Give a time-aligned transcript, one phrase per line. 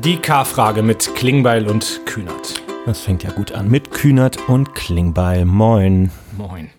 [0.00, 2.62] Die K-Frage mit Klingbeil und Kühnert.
[2.86, 3.70] Das fängt ja gut an.
[3.70, 5.44] Mit Kühnert und Klingbeil.
[5.44, 6.10] Moin.
[6.36, 6.70] Moin.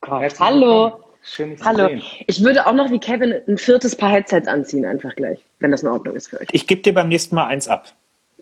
[0.00, 1.04] Gott, hallo.
[1.22, 1.88] Schön, dich Hallo.
[1.88, 2.02] zu sehen.
[2.26, 5.82] Ich würde auch noch wie Kevin ein viertes Paar Headsets anziehen, einfach gleich, wenn das
[5.82, 6.48] in Ordnung ist für euch.
[6.52, 7.92] Ich gebe dir beim nächsten Mal eins ab.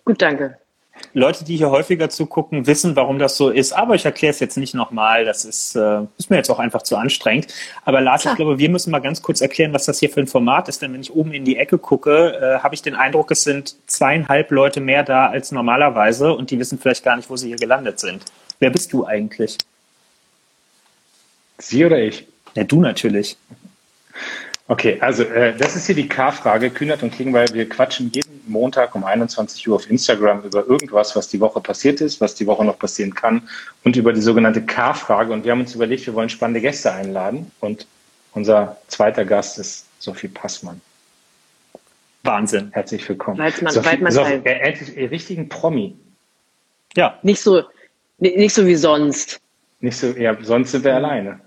[0.04, 0.56] Gut, danke.
[1.14, 3.72] Leute, die hier häufiger zugucken, wissen, warum das so ist.
[3.72, 5.24] Aber ich erkläre es jetzt nicht nochmal.
[5.24, 7.48] Das ist, äh, ist mir jetzt auch einfach zu anstrengend.
[7.84, 8.34] Aber Lars, Klar.
[8.34, 10.82] ich glaube, wir müssen mal ganz kurz erklären, was das hier für ein Format ist.
[10.82, 13.76] Denn wenn ich oben in die Ecke gucke, äh, habe ich den Eindruck, es sind
[13.86, 16.32] zweieinhalb Leute mehr da als normalerweise.
[16.34, 18.24] Und die wissen vielleicht gar nicht, wo sie hier gelandet sind.
[18.58, 19.56] Wer bist du eigentlich?
[21.58, 22.26] Sie oder ich?
[22.54, 23.36] Ja, du natürlich.
[24.70, 26.68] Okay, also äh, das ist hier die K-Frage.
[26.70, 31.28] Kühnert und Klingbeil, wir quatschen jeden Montag um 21 Uhr auf Instagram über irgendwas, was
[31.28, 33.48] die Woche passiert ist, was die Woche noch passieren kann
[33.84, 35.32] und über die sogenannte K-Frage.
[35.32, 37.50] Und wir haben uns überlegt, wir wollen spannende Gäste einladen.
[37.60, 37.86] Und
[38.34, 40.82] unser zweiter Gast ist Sophie Passmann.
[42.24, 42.68] Wahnsinn.
[42.72, 43.38] Herzlich willkommen.
[43.38, 45.96] Weidmann- Sophie, Weidmann Sophie, äh, endlich äh, richtigen Promi.
[46.94, 47.62] Ja, Nicht so,
[48.18, 49.40] ni- nicht so wie sonst.
[49.80, 51.40] Nicht so, ja, sonst sind wir alleine.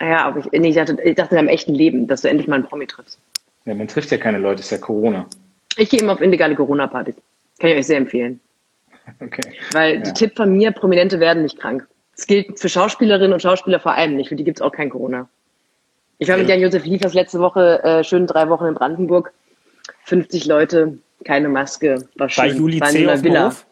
[0.00, 2.48] Ah Ja, aber ich, nee, ich, dachte, ich dachte im echten Leben, dass du endlich
[2.48, 3.18] mal einen Promi triffst.
[3.64, 5.26] Ja, man trifft ja keine Leute, ist ja Corona.
[5.76, 7.14] Ich gehe immer auf illegale Corona-Partys.
[7.58, 8.40] Kann ich euch sehr empfehlen.
[9.20, 9.40] Okay.
[9.72, 10.00] Weil Ja.
[10.02, 11.86] die Tipp von mir, Prominente werden nicht krank.
[12.14, 14.28] Das gilt für Schauspielerinnen und Schauspieler vor allem nicht.
[14.28, 15.30] Für die gibt's auch kein Corona.
[16.18, 19.32] Ich war mit Jan-Josef Liefers letzte Woche äh, schön drei Wochen in Brandenburg.
[20.04, 22.06] 50 Leute, keine Maske.
[22.16, 22.44] War schön.
[22.44, 23.24] bei Juli war in C.
[23.24, 23.46] Villa.
[23.46, 23.64] Hof.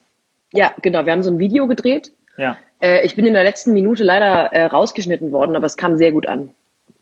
[0.54, 1.04] Ja, genau.
[1.04, 2.12] Wir haben so ein Video gedreht.
[2.38, 5.96] Ja, Äh, ich bin in der letzten Minute leider äh, rausgeschnitten worden, aber es kam
[5.96, 6.50] sehr gut an.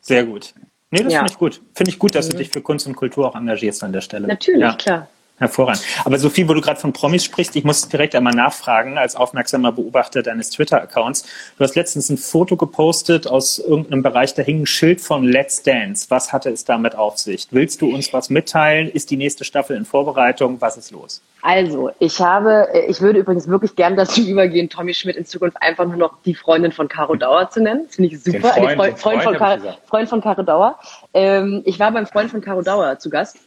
[0.01, 0.53] sehr gut.
[0.91, 1.19] Nee, das Ja.
[1.19, 1.61] finde ich gut.
[1.73, 4.27] Finde ich gut, dass du dich für Kunst und Kultur auch engagierst an der Stelle.
[4.27, 4.75] Natürlich, Ja.
[4.75, 5.07] klar.
[5.37, 5.83] Hervorragend.
[6.05, 9.73] Aber Sophie, wo du gerade von Promis sprichst, ich muss direkt einmal nachfragen, als aufmerksamer
[9.73, 11.25] Beobachter deines Twitter-Accounts.
[11.57, 15.61] Du hast letztens ein Foto gepostet aus irgendeinem Bereich, da hing ein Schild von Let's
[15.61, 16.05] Dance.
[16.09, 17.47] Was hatte es damit auf sich?
[17.51, 18.87] Willst du uns was mitteilen?
[18.89, 20.61] Ist die nächste Staffel in Vorbereitung?
[20.61, 21.21] Was ist los?
[21.41, 25.57] Also, ich habe, äh, ich würde übrigens wirklich gern dazu übergehen, Tommy Schmidt in Zukunft
[25.61, 27.83] einfach nur noch die Freundin von Caro Dauer zu nennen.
[27.87, 28.53] Das finde ich super.
[28.53, 29.77] Freund, Nee, Freund, den Freund, Freund von Caro.
[29.85, 30.79] Freund von Caro Dauer.
[31.13, 33.37] Ähm, ich war beim Freund von Caro Dauer zu Gast,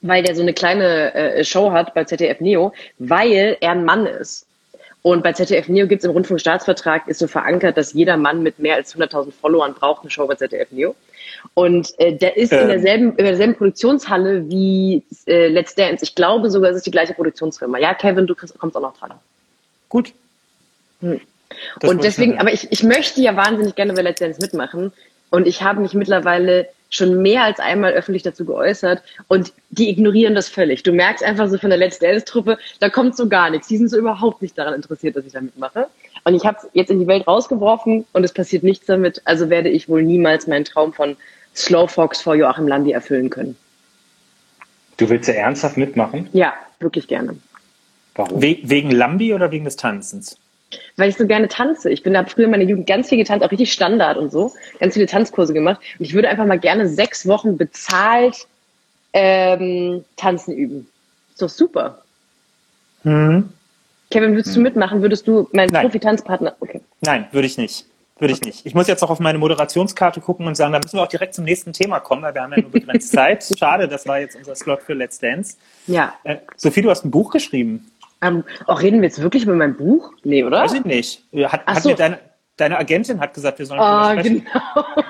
[0.00, 4.06] weil der so eine kleine äh, Show hat bei ZDF Neo, weil er ein Mann
[4.06, 4.46] ist.
[5.02, 8.58] Und bei ZDF Neo gibt es im Rundfunkstaatsvertrag, ist so verankert, dass jeder Mann mit
[8.58, 10.94] mehr als 100.000 Followern braucht eine Show bei ZDF Neo.
[11.54, 12.68] Und äh, der ist in Ähm.
[12.68, 16.04] derselben, in derselben Produktionshalle wie äh, Let's Dance.
[16.04, 17.78] Ich glaube sogar, es ist die gleiche Produktionsfirma.
[17.78, 19.12] Ja, Kevin, du kriegst, kommst auch noch dran.
[19.88, 20.12] Gut.
[21.00, 24.92] Das und deswegen, aber ich, ich möchte ja wahnsinnig gerne bei Let's Dance mitmachen.
[25.30, 30.34] Und ich habe mich mittlerweile schon mehr als einmal öffentlich dazu geäußert und die ignorieren
[30.34, 30.82] das völlig.
[30.82, 33.68] Du merkst einfach so von der Let's Dance-Truppe, da kommt so gar nichts.
[33.68, 35.88] Die sind so überhaupt nicht daran interessiert, dass ich da mitmache.
[36.24, 39.22] Und ich habe es jetzt in die Welt rausgeworfen und es passiert nichts damit.
[39.24, 41.16] Also werde ich wohl niemals meinen Traum von
[41.54, 43.56] Slow Fox vor Joachim Landi erfüllen können.
[44.96, 46.28] Du willst ja ernsthaft mitmachen?
[46.32, 47.36] Ja, wirklich gerne.
[48.14, 48.42] Warum?
[48.42, 50.36] We wegen Lambi oder wegen des Tanzens?
[50.96, 51.90] Weil ich so gerne tanze.
[51.90, 54.52] Ich bin da früher in meiner Jugend ganz viel getanzt, auch richtig Standard und so,
[54.80, 55.80] ganz viele Tanzkurse gemacht.
[55.98, 58.46] Und ich würde einfach mal gerne sechs Wochen bezahlt
[59.12, 60.88] ähm, tanzen üben.
[61.30, 62.02] Ist doch super.
[63.02, 63.48] Hm.
[64.10, 65.02] Kevin, würdest du mitmachen?
[65.02, 65.82] Würdest du mein Nein.
[65.82, 66.56] Profi-Tanzpartner?
[66.60, 66.80] Okay.
[67.00, 67.86] Nein, würde ich nicht.
[68.18, 68.66] Würde ich nicht.
[68.66, 71.34] Ich muss jetzt auch auf meine Moderationskarte gucken und sagen, da müssen wir auch direkt
[71.34, 73.48] zum nächsten Thema kommen, weil wir haben ja nur begrenzt Zeit.
[73.56, 75.56] Schade, das war jetzt unser Slot für Let's Dance.
[75.86, 76.14] Ja.
[76.24, 77.88] Äh, Sophie, du hast ein Buch geschrieben.
[78.20, 80.12] Ähm, auch reden wir jetzt wirklich über mein Buch?
[80.24, 80.62] Nee, oder?
[80.62, 81.22] Weiß ich nicht.
[81.44, 81.90] Hat, hat so.
[81.90, 82.18] mir deine,
[82.56, 84.46] deine Agentin hat gesagt, wir sollen Oh, drüber sprechen.
[84.52, 84.84] genau.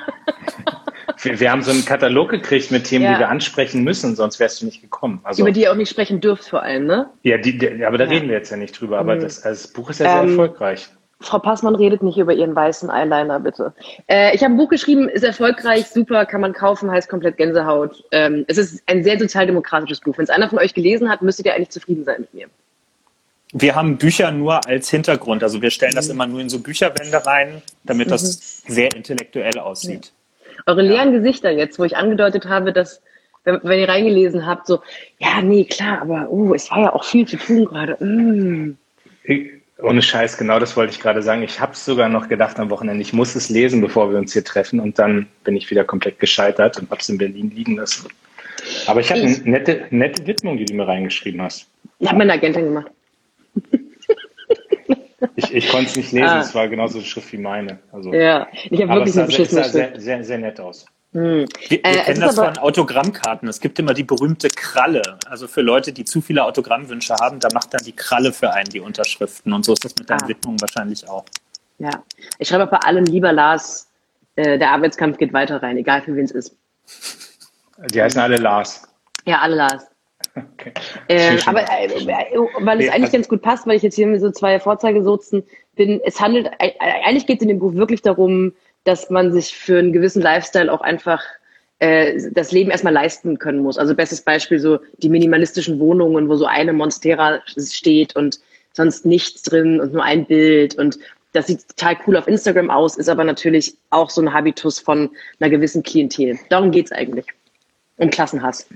[1.21, 3.15] Wir, wir haben so einen Katalog gekriegt mit Themen, Ja.
[3.15, 5.19] die wir ansprechen müssen, sonst wärst du nicht gekommen.
[5.25, 7.11] Also, Über die ihr auch nicht sprechen dürft vor allem, ne?
[7.25, 8.11] ja, die, die, aber da Ja.
[8.11, 8.99] reden wir jetzt ja nicht drüber.
[9.01, 9.21] Aber Mhm.
[9.23, 10.89] das, also das Buch ist ja sehr Ähm, erfolgreich.
[11.21, 13.75] Frau Passmann redet nicht über ihren weißen Eyeliner, bitte.
[14.07, 18.05] Äh, ich habe ein Buch geschrieben, ist erfolgreich, super, kann man kaufen, heißt komplett Gänsehaut.
[18.13, 20.17] Ähm, es ist ein sehr sozialdemokratisches Buch.
[20.17, 22.47] Wenn es einer von euch gelesen hat, müsstet ihr eigentlich zufrieden sein mit mir.
[23.53, 25.43] Wir haben Bücher nur als Hintergrund.
[25.43, 30.13] Also wir stellen das immer nur in so Bücherwände rein, damit das sehr intellektuell aussieht.
[30.67, 33.01] Eure leeren Gesichter jetzt, wo ich angedeutet habe, dass,
[33.45, 34.81] wenn, wenn ihr reingelesen habt, so,
[35.19, 37.97] ja, nee, klar, aber uh, es war ja auch viel zu tun gerade.
[38.05, 38.77] Mm.
[39.25, 39.49] Ich,
[39.81, 41.43] ohne Scheiß, genau das wollte ich gerade sagen.
[41.43, 44.45] Ich habe sogar noch gedacht am Wochenende, ich muss es lesen, bevor wir uns hier
[44.45, 44.81] treffen.
[44.81, 48.09] Und dann bin ich wieder komplett gescheitert und habe es in Berlin liegen lassen.
[48.87, 51.67] Aber ich habe eine Ich- nette, nette Widmung, die du mir reingeschrieben hast.
[52.05, 52.91] Hat meine Agentin gemacht.
[55.37, 56.41] Ich, ich konnte es nicht lesen, Ah.
[56.41, 57.79] es war genauso eine Schrift wie meine.
[57.93, 59.73] Also, Ja, ich habe wirklich es eine beschissene sah Schrift.
[59.73, 60.87] sehr, sehr, sehr nett aus.
[61.13, 61.47] Hm.
[61.69, 63.49] Wir, wir Äh, kennen das von Autogrammkarten.
[63.49, 65.03] Es gibt immer die berühmte Kralle.
[65.27, 68.69] Also für Leute, die zu viele Autogrammwünsche haben, da macht dann die Kralle für einen
[68.69, 69.53] die Unterschriften.
[69.53, 70.29] Und so ist das mit deinen Ah.
[70.29, 71.25] Widmungen wahrscheinlich auch.
[71.79, 72.03] Ja,
[72.39, 73.89] ich schreibe bei allem lieber Lars,
[74.37, 76.57] äh, der Arbeitskampf geht weiter rein, egal für wen es ist.
[77.93, 78.83] Die heißen alle Lars.
[79.25, 79.87] Ja, alle Lars.
[80.55, 80.73] Okay.
[81.09, 81.89] Äh, aber äh,
[82.61, 85.45] weil es eigentlich also ganz gut passt, weil ich jetzt hier mit so zwei Vorzeigesozen
[85.77, 88.53] bin, es handelt, eigentlich geht es in dem Buch wirklich darum,
[88.85, 91.23] dass man sich für einen gewissen Lifestyle auch einfach
[91.79, 93.79] äh, das Leben erstmal leisten können muss.
[93.79, 98.41] Also bestes Beispiel so die minimalistischen Wohnungen, wo so eine Monstera steht und
[98.73, 100.99] sonst nichts drin und nur ein Bild und
[101.33, 105.11] das sieht total cool auf Instagram aus, ist aber natürlich auch so ein Habitus von
[105.39, 106.39] einer gewissen Klientel.
[106.49, 107.27] Darum geht's eigentlich.
[107.99, 108.67] Um Klassenhass.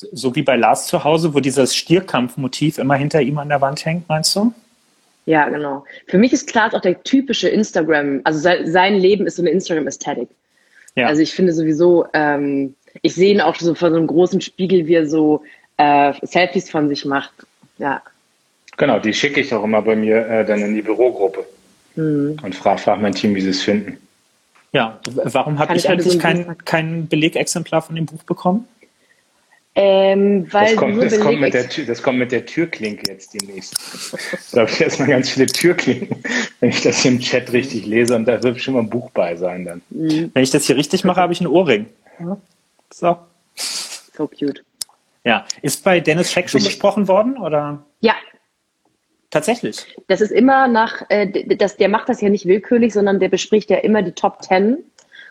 [0.00, 3.84] So wie bei Lars zu Hause, wo dieses Stierkampfmotiv immer hinter ihm an der Wand
[3.84, 4.52] hängt, meinst du?
[5.26, 5.84] Ja, genau.
[6.06, 10.28] Für mich ist Klaas auch der typische Instagram, also sein Leben ist so eine Instagram-Ästhetik.
[10.94, 11.08] Ja.
[11.08, 14.86] Also ich finde sowieso, ähm, ich sehe ihn auch so vor so einem großen Spiegel,
[14.86, 15.42] wie er so
[15.78, 17.32] äh, Selfies von sich macht.
[17.78, 18.00] Ja.
[18.76, 21.44] Genau, die schicke ich auch immer bei mir äh, dann in die Bürogruppe
[21.96, 22.36] mhm.
[22.40, 23.98] und frage frag mein Team, wie sie es finden.
[24.72, 28.66] Ja, warum habe ich, ich eigentlich kein, kein Belegexemplar von dem Buch bekommen?
[29.80, 33.76] Ähm, weil das, kommt, das, kommt mit der, das kommt mit der Türklinke jetzt demnächst.
[34.52, 36.20] da habe ich erstmal ganz viele Türklinken,
[36.58, 39.08] wenn ich das hier im Chat richtig lese und da wird schon mal ein Buch
[39.12, 39.82] bei sein dann.
[39.90, 40.32] Mhm.
[40.34, 41.86] Wenn ich das hier richtig mache, habe ich einen Ohrring.
[42.92, 43.18] So.
[43.54, 44.64] So cute.
[45.22, 45.46] Ja.
[45.62, 47.38] Ist bei Dennis Scheck schon besprochen worden?
[47.38, 47.84] Oder?
[48.00, 48.14] Ja.
[49.30, 49.94] Tatsächlich.
[50.08, 53.70] Das ist immer nach, äh, das, der macht das ja nicht willkürlich, sondern der bespricht
[53.70, 54.78] ja immer die Top Ten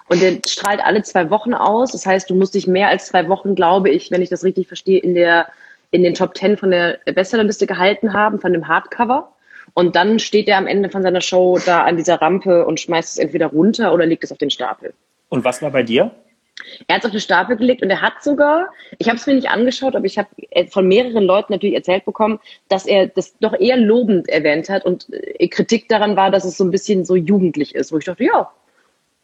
[0.10, 1.92] und der strahlt alle zwei Wochen aus.
[1.92, 4.68] Das heißt, du musst dich mehr als zwei Wochen, glaube ich, wenn ich das richtig
[4.68, 5.48] verstehe, in der
[5.92, 9.32] in den Top Ten von der Bestsellerliste gehalten haben, von dem Hardcover.
[9.74, 13.14] Und dann steht er am Ende von seiner Show da an dieser Rampe und schmeißt
[13.14, 14.94] es entweder runter oder legt es auf den Stapel.
[15.30, 16.12] Und was war bei dir?
[16.88, 19.36] Er hat es auf den Stapel gelegt und er hat sogar, ich habe es mir
[19.36, 20.30] nicht angeschaut, aber ich habe
[20.70, 25.08] von mehreren Leuten natürlich erzählt bekommen, dass er das doch eher lobend erwähnt hat und
[25.14, 28.24] äh, Kritik daran war, dass es so ein bisschen so jugendlich ist, wo ich dachte,
[28.24, 28.52] ja,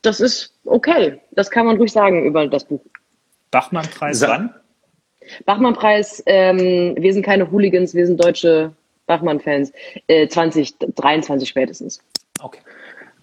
[0.04, 1.20] das ist okay.
[1.32, 2.82] Das kann man ruhig sagen über das Buch.
[3.52, 4.54] Bachmann-Preis wann?
[5.46, 8.72] Bachmann-Preis, ähm, wir sind keine Hooligans, wir sind deutsche
[9.08, 9.72] Bachmann-Fans.
[10.08, 12.02] Äh, 2023 spätestens.
[12.42, 12.60] Okay.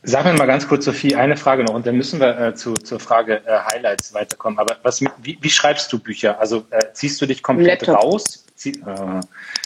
[0.02, 2.72] Sag mir mal ganz kurz, Sophie, eine Frage noch und dann müssen wir äh, zu,
[2.72, 4.58] zur Frage äh, Highlights weiterkommen.
[4.58, 6.40] Aber was, wie, wie schreibst du Bücher?
[6.40, 8.02] Also äh, ziehst du dich komplett Laptop.
[8.02, 8.46] raus?
[8.54, 9.20] Zieh, äh,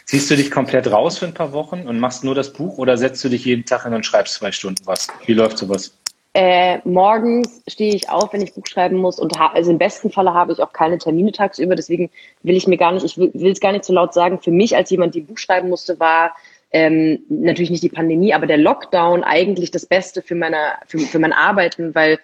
[0.06, 2.96] ziehst du dich komplett raus für ein paar Wochen und machst nur das Buch oder
[2.96, 5.06] setzt du dich jeden Tag hin und schreibst zwei Stunden was?
[5.24, 5.94] Wie läuft sowas?
[6.36, 10.34] Äh, morgens stehe ich auf, wenn ich Buch schreiben muss und also im besten Falle
[10.34, 11.76] habe ich auch keine Termine tagsüber.
[11.76, 12.10] Deswegen
[12.42, 14.40] will ich mir gar nicht, ich will es gar nicht so laut sagen.
[14.40, 16.34] Für mich als jemand, die Buch schreiben musste, war
[16.72, 21.20] ähm, natürlich nicht die Pandemie, aber der Lockdown eigentlich das Beste für meine für, für
[21.20, 22.18] mein Arbeiten, weil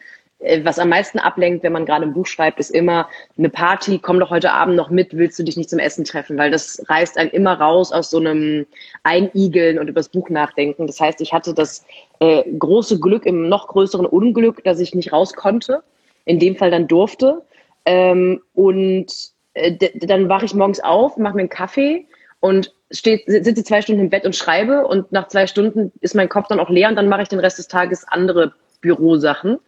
[0.63, 4.19] was am meisten ablenkt, wenn man gerade ein Buch schreibt, ist immer eine Party, komm
[4.19, 7.19] doch heute Abend noch mit, willst du dich nicht zum Essen treffen, weil das reißt
[7.19, 8.67] einen immer raus aus so einem
[9.03, 10.87] Einigeln und übers Buch nachdenken.
[10.87, 11.85] Das heißt, ich hatte das
[12.21, 15.83] äh, große Glück im noch größeren Unglück, dass ich nicht raus konnte,
[16.25, 17.43] in dem Fall dann durfte.
[17.85, 19.13] Ähm, und
[19.53, 22.07] äh, dann wache ich morgens auf, mache mir einen Kaffee
[22.41, 26.49] und sitze zwei Stunden im Bett und schreibe und nach zwei Stunden ist mein Kopf
[26.49, 29.59] dann auch leer und dann mache ich den Rest des Tages andere Bürosachen.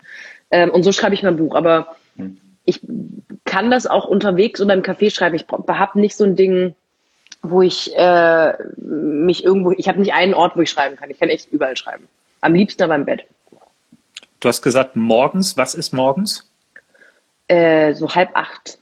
[0.53, 1.57] Ähm, und so schreibe ich mein Buch.
[1.57, 1.97] Aber
[2.65, 2.81] ich
[3.45, 5.35] kann das auch unterwegs oder im Café schreiben.
[5.35, 6.75] Ich habe nicht so ein Ding,
[7.43, 11.11] wo ich äh, mich irgendwo, ich habe nicht einen Ort, wo ich schreiben kann.
[11.11, 12.07] Ich kann echt überall schreiben.
[12.41, 13.25] Am liebsten aber im Bett.
[14.41, 15.57] Du hast gesagt morgens.
[15.57, 16.49] Was ist morgens?
[17.49, 18.79] Äh, so halb acht.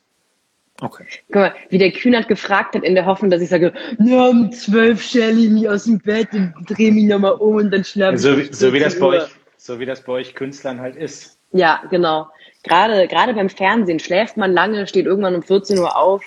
[0.81, 1.05] Okay.
[1.27, 4.51] Guck mal, wie der Kühnert gefragt hat, in der Hoffnung, dass ich sage, ja, um
[4.51, 8.15] zwölf stelle ich mich aus dem Bett und drehe mich nochmal um und dann schlafe
[8.15, 8.23] ich.
[8.23, 9.25] So, wie, so, wie das bei euch,
[9.59, 11.40] so wie das bei euch Künstlern halt ist.
[11.53, 12.29] Ja, genau.
[12.63, 16.23] Gerade, gerade beim Fernsehen schläft man lange, steht irgendwann um 14 Uhr auf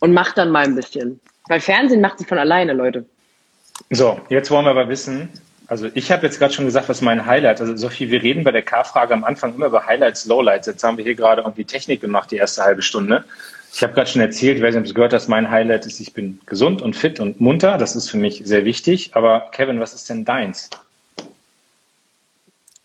[0.00, 1.20] und macht dann mal ein bisschen.
[1.48, 3.06] Weil Fernsehen macht sich von alleine, Leute.
[3.90, 5.30] So, jetzt wollen wir aber wissen,
[5.68, 8.50] also ich habe jetzt gerade schon gesagt, was mein Highlight, also Sophie, wir reden bei
[8.50, 10.66] der K-Frage am Anfang immer über Highlights, Lowlights.
[10.66, 13.24] Jetzt haben wir hier gerade irgendwie Technik gemacht, die erste halbe Stunde.
[13.72, 16.80] Ich habe gerade schon erzählt, wer es gehört hat, mein Highlight ist, ich bin gesund
[16.80, 17.76] und fit und munter.
[17.76, 19.10] Das ist für mich sehr wichtig.
[19.12, 20.70] Aber Kevin, was ist denn deins?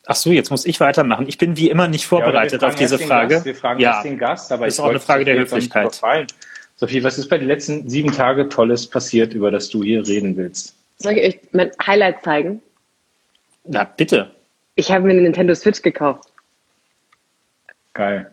[0.05, 1.27] Ach so, jetzt muss ich weitermachen.
[1.27, 3.36] Ich bin wie immer nicht vorbereitet ja, auf diese Frage.
[3.36, 6.01] Gast, wir fragen ja, den Gast, aber ist auch eine Frage der Höflichkeit.
[6.75, 10.36] Sophie, was ist bei den letzten sieben Tagen Tolles passiert, über das du hier reden
[10.36, 10.75] willst?
[10.98, 12.62] Soll ich euch mein Highlight zeigen?
[13.65, 14.31] Na, bitte.
[14.75, 16.29] Ich habe mir eine Nintendo Switch gekauft.
[17.93, 18.29] Geil.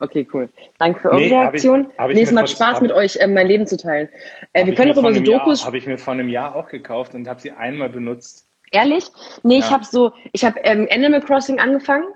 [0.00, 0.48] Okay, cool.
[0.78, 1.84] Danke für eure nee, Reaktion.
[1.84, 4.08] Hab ich, hab nee, es macht Spaß, mit euch äh, mein Leben zu teilen.
[4.52, 5.64] Äh, wir können darüber so Dokus.
[5.64, 8.47] Habe ich mir vor einem Jahr auch gekauft und habe sie einmal benutzt.
[8.70, 9.04] Ehrlich?
[9.42, 9.60] Nee, ja.
[9.60, 12.06] ich habe so, ich habe ähm, Animal Crossing angefangen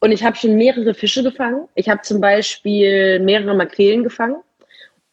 [0.00, 1.68] und ich habe schon mehrere Fische gefangen.
[1.74, 4.36] Ich habe zum Beispiel mehrere Makrelen gefangen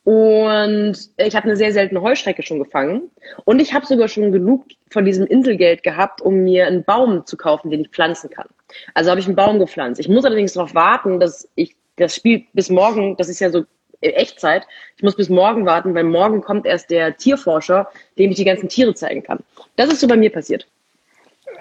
[0.03, 3.09] und ich habe eine sehr seltene Heuschrecke schon gefangen
[3.45, 7.37] und ich habe sogar schon genug von diesem Inselgeld gehabt, um mir einen Baum zu
[7.37, 8.47] kaufen, den ich pflanzen kann.
[8.93, 9.99] Also habe ich einen Baum gepflanzt.
[9.99, 13.65] Ich muss allerdings darauf warten, dass ich das Spiel bis morgen, das ist ja so
[14.01, 14.67] Echtzeit.
[14.97, 18.69] Ich muss bis morgen warten, weil morgen kommt erst der Tierforscher, dem ich die ganzen
[18.69, 19.39] Tiere zeigen kann.
[19.75, 20.67] Das ist so bei mir passiert.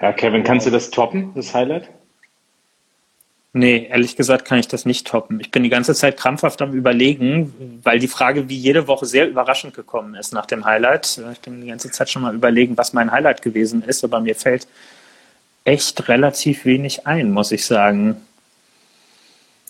[0.01, 1.89] Ja, Kevin, kannst du das toppen, das Highlight?
[3.57, 5.39] Nee, ehrlich gesagt kann ich das nicht toppen.
[5.39, 9.29] Ich bin die ganze Zeit krampfhaft am Überlegen, weil die Frage wie jede Woche sehr
[9.29, 11.21] überraschend gekommen ist nach dem Highlight.
[11.31, 14.35] Ich bin die ganze Zeit schon mal überlegen, was mein Highlight gewesen ist, aber mir
[14.35, 14.67] fällt
[15.63, 18.17] echt relativ wenig ein, muss ich sagen.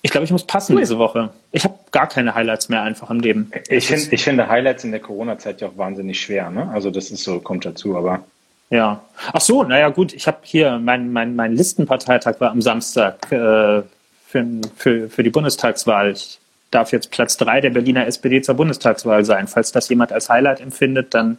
[0.02, 0.82] Ich glaube, ich muss passen cool.
[0.82, 1.30] diese Woche.
[1.52, 3.52] Ich habe gar keine Highlights mehr einfach im Leben.
[3.70, 6.50] Ich, find, ich finde Highlights in der Corona-Zeit ja auch wahnsinnig schwer.
[6.50, 6.70] Ne?
[6.74, 8.24] Also das ist so, kommt dazu, aber
[8.70, 9.02] ja.
[9.34, 13.84] Ach so, naja gut, ich habe hier, mein, mein, mein Listenparteitag war am Samstag äh,
[14.28, 14.46] für,
[14.76, 16.12] für, für die Bundestagswahl.
[16.12, 16.40] Ich
[16.72, 19.48] darf jetzt Platz drei der Berliner SPD zur Bundestagswahl sein.
[19.48, 21.38] Falls das jemand als Highlight empfindet, dann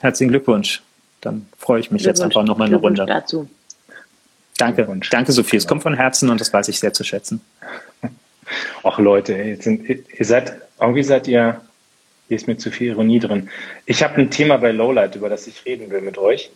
[0.00, 0.82] herzlichen Glückwunsch.
[1.20, 3.06] Dann freue ich mich jetzt einfach nochmal eine Runde.
[3.06, 3.48] Dazu.
[4.58, 5.56] Danke, danke Sophie.
[5.56, 7.40] Es kommt von Herzen und das weiß ich sehr zu schätzen.
[8.82, 11.60] Ach Leute, ihr, sind, ihr seid, irgendwie seid ihr
[12.34, 13.48] hier ist mir zu viel Ironie drin.
[13.86, 16.50] Ich habe ein Thema bei Lowlight, über das ich reden will mit euch.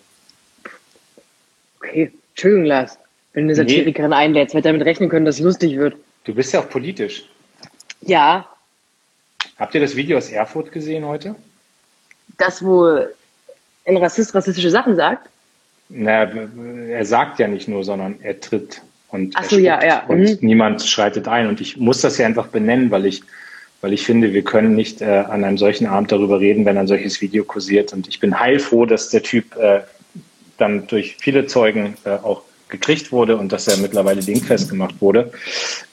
[1.79, 2.99] Okay, Entschuldigung, Lars.
[3.33, 4.17] Wenn du eine Satirikerin nee.
[4.17, 5.95] einlädst, hätte damit rechnen können, dass es lustig wird.
[6.25, 7.29] Du bist ja auch politisch.
[8.01, 8.49] Ja.
[9.57, 11.37] Habt ihr das Video aus Erfurt gesehen heute?
[12.39, 12.99] Das, wo
[13.87, 15.29] ein Rassist rassistische Sachen sagt?
[15.89, 20.05] Na, er sagt ja nicht nur, sondern er tritt und, so, ja, ja.
[20.07, 20.39] und mhm.
[20.41, 21.47] niemand schreitet ein.
[21.47, 23.23] Und ich muss das ja einfach benennen, weil ich
[23.81, 26.89] weil ich finde, wir können nicht äh, an einem solchen Abend darüber reden, wenn ein
[26.89, 27.93] solches Video kursiert.
[27.93, 29.81] Und ich bin heilfroh, dass der Typ äh,
[30.57, 35.33] dann durch viele Zeugen äh, auch gekriegt wurde und dass er mittlerweile dingfest gemacht wurde.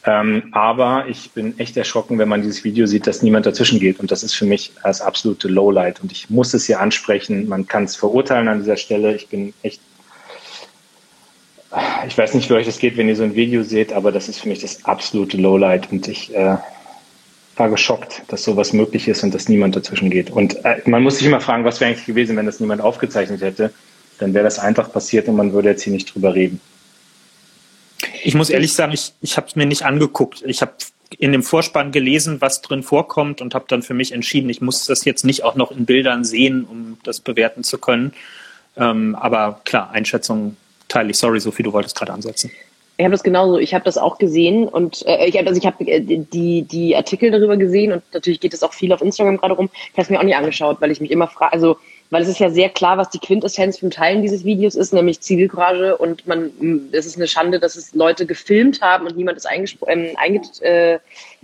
[0.05, 3.99] Ähm, aber ich bin echt erschrocken, wenn man dieses Video sieht, dass niemand dazwischen geht.
[3.99, 6.01] Und das ist für mich das absolute Lowlight.
[6.01, 7.47] Und ich muss es hier ansprechen.
[7.47, 9.15] Man kann es verurteilen an dieser Stelle.
[9.15, 9.79] Ich bin echt
[12.07, 14.29] ich weiß nicht, wie euch das geht, wenn ihr so ein Video seht, aber das
[14.29, 16.55] ist für mich das absolute Lowlight und ich äh,
[17.55, 20.29] war geschockt, dass sowas möglich ist und dass niemand dazwischen geht.
[20.29, 23.41] Und äh, man muss sich immer fragen, was wäre eigentlich gewesen, wenn das niemand aufgezeichnet
[23.41, 23.73] hätte.
[24.19, 26.59] Dann wäre das einfach passiert und man würde jetzt hier nicht drüber reden.
[28.23, 30.43] Ich muss ehrlich sagen, ich, ich habe es mir nicht angeguckt.
[30.45, 30.73] Ich habe
[31.17, 34.85] in dem Vorspann gelesen, was drin vorkommt und habe dann für mich entschieden, ich muss
[34.85, 38.13] das jetzt nicht auch noch in Bildern sehen, um das bewerten zu können.
[38.77, 40.57] Ähm, aber klar, Einschätzung
[40.87, 41.17] teile ich.
[41.17, 42.51] Sorry, Sophie, du wolltest gerade ansetzen.
[42.97, 43.57] Ich habe das genauso.
[43.57, 46.95] Ich habe das auch gesehen und äh, ich habe also ich habe äh, die die
[46.95, 49.69] Artikel darüber gesehen und natürlich geht es auch viel auf Instagram gerade rum.
[49.73, 51.77] Ich habe es mir auch nicht angeschaut, weil ich mich immer frage, also
[52.09, 55.19] weil es ist ja sehr klar, was die Quintessenz vom Teilen dieses Videos ist, nämlich
[55.19, 56.51] Zivilcourage und man
[56.93, 59.47] es ist eine Schande, dass es Leute gefilmt haben und niemand ist
[59.87, 60.99] ähm, einge äh, äh,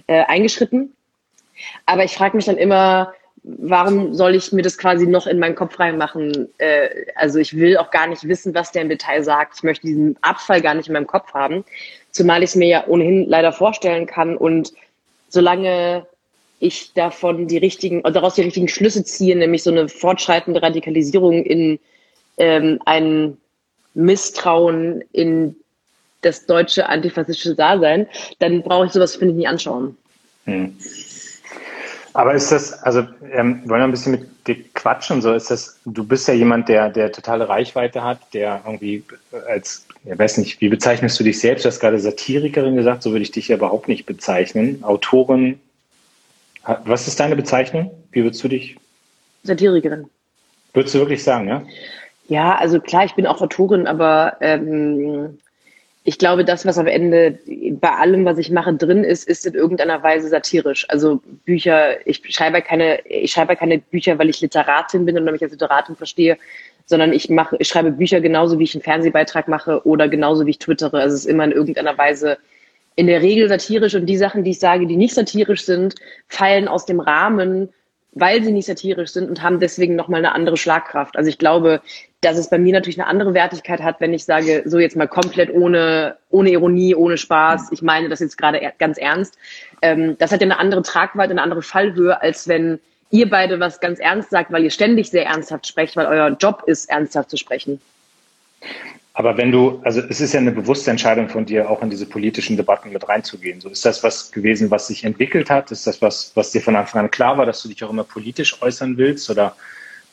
[0.08, 0.94] eingeschritten.
[1.86, 5.56] Aber ich frage mich dann immer, warum soll ich mir das quasi noch in meinen
[5.56, 6.48] Kopf reinmachen?
[6.58, 9.56] Äh, also ich will auch gar nicht wissen, was der im Detail sagt.
[9.58, 11.64] Ich möchte diesen Abfall gar nicht in meinem Kopf haben,
[12.12, 14.38] zumal ich es mir ja ohnehin leider vorstellen kann.
[14.38, 14.74] Und
[15.30, 16.06] solange
[16.60, 21.80] ich davon die richtigen, daraus die richtigen Schlüsse ziehe, nämlich so eine fortschreitende Radikalisierung in
[22.38, 23.38] ähm, ein
[23.96, 25.56] Misstrauen in
[26.22, 28.08] das deutsche antifaschistische Dasein,
[28.38, 29.98] dann brauche ich sowas, finde ich, nie anschauen.
[30.46, 30.76] Hm.
[32.14, 35.22] Aber ist das, also ähm, wollen wir ein bisschen mit dir quatschen?
[35.22, 39.04] So ist das, du bist ja jemand, der, der totale Reichweite hat, der irgendwie
[39.48, 41.64] als, ich weiß nicht, wie bezeichnest du dich selbst?
[41.64, 44.84] Du hast gerade Satirikerin gesagt, so würde ich dich ja überhaupt nicht bezeichnen.
[44.84, 45.60] Autorin,
[46.86, 47.92] was ist deine Bezeichnung?
[48.12, 48.78] Wie würdest du dich?
[49.44, 50.10] Satirikerin.
[50.74, 51.64] Würdest du wirklich sagen, ja?
[52.28, 55.38] Ja, also klar, ich bin auch Autorin, aber ähm,
[56.04, 57.38] ich glaube, das, was am Ende
[57.80, 60.90] bei allem, was ich mache, drin ist, ist in irgendeiner Weise satirisch.
[60.90, 65.44] Also Bücher, ich schreibe keine, ich schreibe keine Bücher, weil ich Literatin bin und mich
[65.44, 66.38] als Literatin verstehe,
[66.86, 70.52] sondern ich mache, ich schreibe Bücher genauso, wie ich einen Fernsehbeitrag mache oder genauso, wie
[70.52, 71.00] ich twittere.
[71.00, 72.40] Also es ist immer in irgendeiner Weise
[72.96, 75.96] in der Regel satirisch und die Sachen, die ich sage, die nicht satirisch sind,
[76.28, 77.70] fallen aus dem Rahmen
[78.14, 81.16] weil sie nicht satirisch sind und haben deswegen nochmal eine andere Schlagkraft.
[81.16, 81.82] Also ich glaube,
[82.20, 85.08] dass es bei mir natürlich eine andere Wertigkeit hat, wenn ich sage, so jetzt mal
[85.08, 89.38] komplett ohne, ohne Ironie, ohne Spaß, ich meine das jetzt gerade ganz ernst.
[89.82, 92.80] Ähm, das hat ja eine andere Tragweite, eine andere Fallhöhe, als wenn
[93.12, 96.64] ihr beide was ganz ernst sagt, weil ihr ständig sehr ernsthaft sprecht, weil euer Job
[96.66, 97.82] ist, ernsthaft zu sprechen.
[99.14, 102.06] Aber wenn du, also es ist ja eine bewusste Entscheidung von dir, auch in diese
[102.06, 103.60] politischen Debatten mit reinzugehen.
[103.60, 105.72] So ist das was gewesen, was sich entwickelt hat?
[105.72, 108.06] Ist das was, was dir von Anfang an klar war, dass du dich auch immer
[108.06, 109.30] politisch äußern willst?
[109.30, 109.56] Oder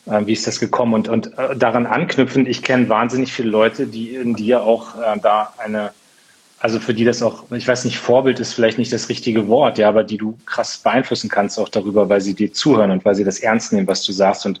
[0.05, 0.93] äh, wie ist das gekommen?
[0.93, 5.17] Und, und äh, daran anknüpfend, ich kenne wahnsinnig viele Leute, die in dir auch äh,
[5.21, 5.91] da eine
[6.59, 9.77] also für die das auch, ich weiß nicht, Vorbild ist vielleicht nicht das richtige Wort,
[9.77, 13.15] ja, aber die du krass beeinflussen kannst auch darüber, weil sie dir zuhören und weil
[13.15, 14.45] sie das ernst nehmen, was du sagst.
[14.45, 14.59] Und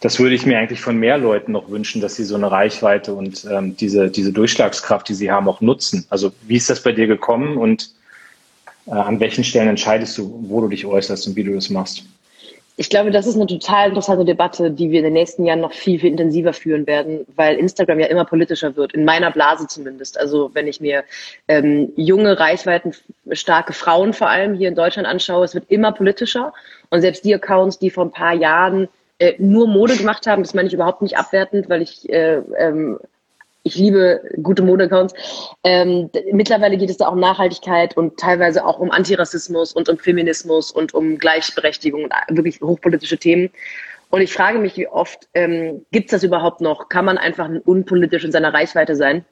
[0.00, 3.14] das würde ich mir eigentlich von mehr Leuten noch wünschen, dass sie so eine Reichweite
[3.14, 6.06] und ähm, diese, diese Durchschlagskraft, die sie haben, auch nutzen.
[6.10, 7.90] Also wie ist das bei dir gekommen und
[8.86, 12.04] Äh, an welchen Stellen entscheidest du, wo du dich äußerst und wie du das machst?
[12.80, 15.74] Ich glaube, das ist eine total interessante Debatte, die wir in den nächsten Jahren noch
[15.74, 20.18] viel, viel intensiver führen werden, weil Instagram ja immer politischer wird, in meiner Blase zumindest.
[20.18, 21.04] Also wenn ich mir
[21.46, 26.54] ähm, junge, reichweitenstarke Frauen vor allem hier in Deutschland anschaue, es wird immer politischer.
[26.88, 30.54] Und selbst die Accounts, die vor ein paar Jahren äh, nur Mode gemacht haben, das
[30.54, 32.98] meine ich überhaupt nicht abwertend, weil ich äh, ähm,
[33.62, 35.14] ich liebe gute Modeaccounts.
[35.64, 39.98] Ähm, mittlerweile geht es da auch um Nachhaltigkeit und teilweise auch um Antirassismus und um
[39.98, 43.50] Feminismus und um Gleichberechtigung und wirklich hochpolitische Themen.
[44.10, 46.88] Und ich frage mich, wie oft ähm, gibt es das überhaupt noch?
[46.88, 49.24] Kann man einfach unpolitisch in seiner Reichweite sein?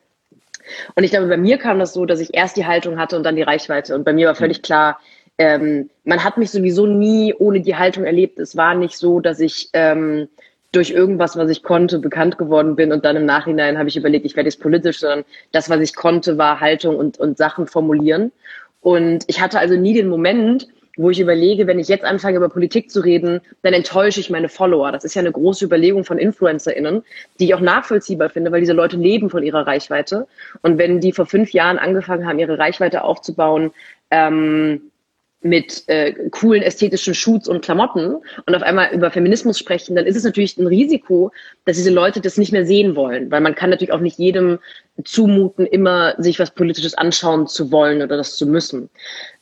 [0.95, 3.25] Und ich glaube, bei mir kam das so, dass ich erst die Haltung hatte und
[3.25, 3.95] dann die Reichweite.
[3.95, 5.01] Und bei mir war völlig klar,
[5.39, 8.39] ähm, man hat mich sowieso nie ohne die Haltung erlebt.
[8.39, 10.29] Es war nicht so, dass ich ähm,
[10.73, 14.27] durch irgendwas, was ich konnte, bekannt geworden bin und dann im Nachhinein habe ich überlegt,
[14.27, 18.33] ich werde jetzt politisch, sondern das, was ich konnte, war Haltung und, und Sachen formulieren.
[18.81, 22.49] Und ich hatte also nie den Moment, wo ich überlege, wenn ich jetzt anfange, über
[22.49, 24.91] Politik zu reden, dann enttäusche ich meine Follower.
[24.91, 27.03] Das ist ja eine große Überlegung von InfluencerInnen,
[27.39, 30.27] die ich auch nachvollziehbar finde, weil diese Leute leben von ihrer Reichweite.
[30.61, 33.71] Und wenn die vor fünf Jahren angefangen haben, ihre Reichweite aufzubauen,
[34.11, 34.91] ähm,
[35.41, 38.17] mit äh, coolen ästhetischen Shoots und Klamotten
[38.47, 41.31] und auf einmal über Feminismus sprechen, dann ist es natürlich ein Risiko,
[41.65, 44.59] dass diese Leute das nicht mehr sehen wollen, weil man kann natürlich auch nicht jedem
[45.05, 48.91] zumuten, immer sich was Politisches anschauen zu wollen oder das zu müssen.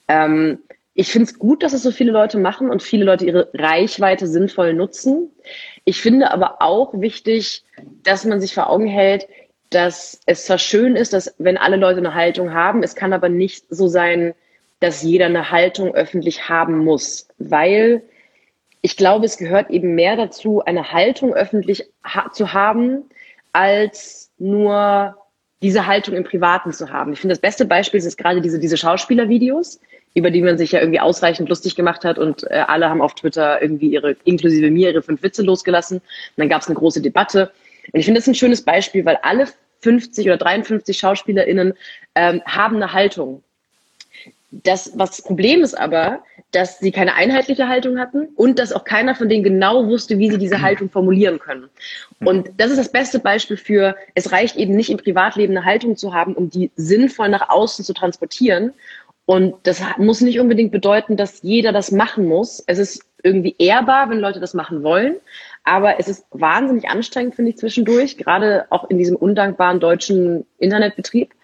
[0.09, 0.59] Ähm,
[0.93, 4.27] ich finde es gut, dass es so viele Leute machen und viele Leute ihre Reichweite
[4.27, 5.31] sinnvoll nutzen.
[5.85, 7.65] Ich finde aber auch wichtig,
[8.03, 9.29] dass man sich vor Augen hält,
[9.71, 13.29] dass es zwar schön ist, dass wenn alle Leute eine Haltung haben, es kann aber
[13.29, 14.35] nicht so sein,
[14.81, 18.03] dass jeder eine Haltung öffentlich haben muss, weil
[18.83, 23.05] ich glaube, es gehört eben mehr dazu, eine Haltung öffentlich ha zu haben,
[23.53, 25.17] als nur
[25.63, 27.13] diese Haltung im Privaten zu haben.
[27.13, 29.81] Ich finde, das beste Beispiel ist gerade diese, diese Schauspielervideos,
[30.15, 33.15] über die man sich ja irgendwie ausreichend lustig gemacht hat und äh, alle haben auf
[33.15, 35.99] Twitter irgendwie ihre, inklusive mir, ihre fünf Witze losgelassen.
[35.99, 36.05] Und
[36.37, 37.51] dann gab es eine große Debatte.
[37.93, 39.49] Und ich finde, das ist ein schönes Beispiel, weil alle
[39.81, 41.75] 50 oder 53 SchauspielerInnen
[42.15, 43.43] ähm, haben eine Haltung.
[44.63, 48.85] Das, was das Problem ist aber, dass sie keine einheitliche Haltung hatten und dass auch
[48.85, 51.69] keiner von denen genau wusste, wie sie diese Haltung formulieren können.
[52.21, 55.97] Und das ist das beste Beispiel für, es reicht eben nicht im Privatleben eine Haltung
[55.97, 58.73] zu haben, um die sinnvoll nach außen zu transportieren.
[59.27, 62.63] Und das muss nicht unbedingt bedeuten, dass jeder das machen muss.
[62.67, 65.17] Es ist irgendwie ehrbar, wenn Leute das machen wollen.
[65.65, 71.35] Aber es ist wahnsinnig anstrengend, finde ich, zwischendurch, gerade auch in diesem undankbaren deutschen Internetbetrieb.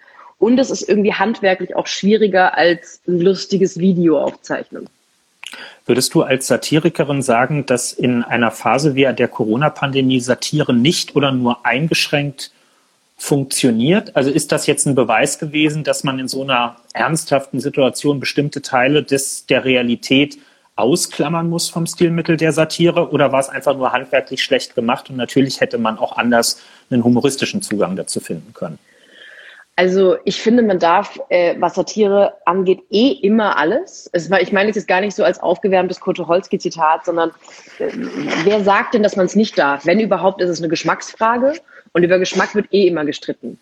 [0.43, 4.89] Und es ist irgendwie handwerklich auch schwieriger als ein lustiges Video aufzeichnen.
[5.87, 11.31] Würdest du als Satirikerin sagen, dass in einer Phase wie der Corona-Pandemie Satire nicht oder
[11.31, 12.51] nur eingeschränkt
[13.17, 14.17] funktioniert?
[14.17, 18.63] Also ist das jetzt ein Beweis gewesen, dass man in so einer ernsthaften Situation bestimmte
[18.63, 20.39] Teile des, der Realität
[20.75, 25.15] ausklammern muss vom Stilmittel der Satire oder war es einfach nur handwerklich schlecht gemacht und
[25.15, 28.81] natürlich hätte man auch anders einen humoristischen Zugang dazu finden können?
[29.75, 34.11] Also ich finde, man darf, äh, was Satire angeht, eh immer alles.
[34.13, 37.31] Es ich meine es jetzt gar nicht so als aufgewärmtes Kurt-Tucholsky-Zitat, sondern
[37.79, 37.91] äh,
[38.45, 39.87] wer sagt denn, dass man es nicht darf?
[39.87, 41.55] Wenn überhaupt, ist es eine Geschmacksfrage
[41.93, 43.59] und über Geschmack wird eh immer gestritten.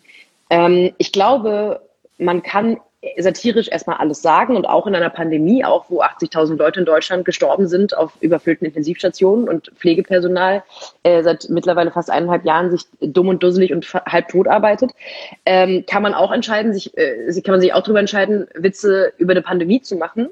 [0.49, 1.81] Ähm, ich glaube,
[2.17, 2.77] man kann
[3.17, 7.25] satirisch erstmal alles sagen und auch in einer Pandemie, auch wo 80.000 Leute in Deutschland
[7.25, 10.63] gestorben sind auf überfüllten Intensivstationen und Pflegepersonal
[11.01, 14.91] äh, seit mittlerweile fast eineinhalb Jahren sich dumm und dusselig und halb tot arbeitet,
[15.45, 19.31] ähm, kann man auch entscheiden, sich, äh, kann man sich auch darüber entscheiden, Witze über
[19.31, 20.29] eine Pandemie zu machen.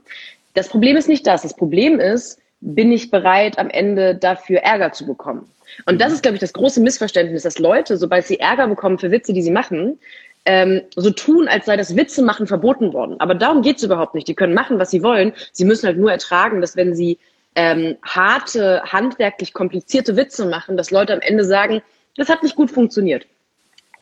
[0.53, 1.41] Das Problem ist nicht das.
[1.41, 5.49] Das Problem ist, bin ich bereit, am Ende dafür Ärger zu bekommen?
[5.85, 9.11] Und das ist, glaube ich, das große Missverständnis, dass Leute, sobald sie Ärger bekommen für
[9.11, 9.99] Witze, die sie machen,
[10.45, 13.19] ähm, so tun, als sei das Witze machen verboten worden.
[13.19, 14.27] Aber darum geht's überhaupt nicht.
[14.27, 15.33] Die können machen, was sie wollen.
[15.51, 17.19] Sie müssen halt nur ertragen, dass wenn sie
[17.55, 21.81] ähm, harte, handwerklich komplizierte Witze machen, dass Leute am Ende sagen,
[22.15, 23.27] das hat nicht gut funktioniert.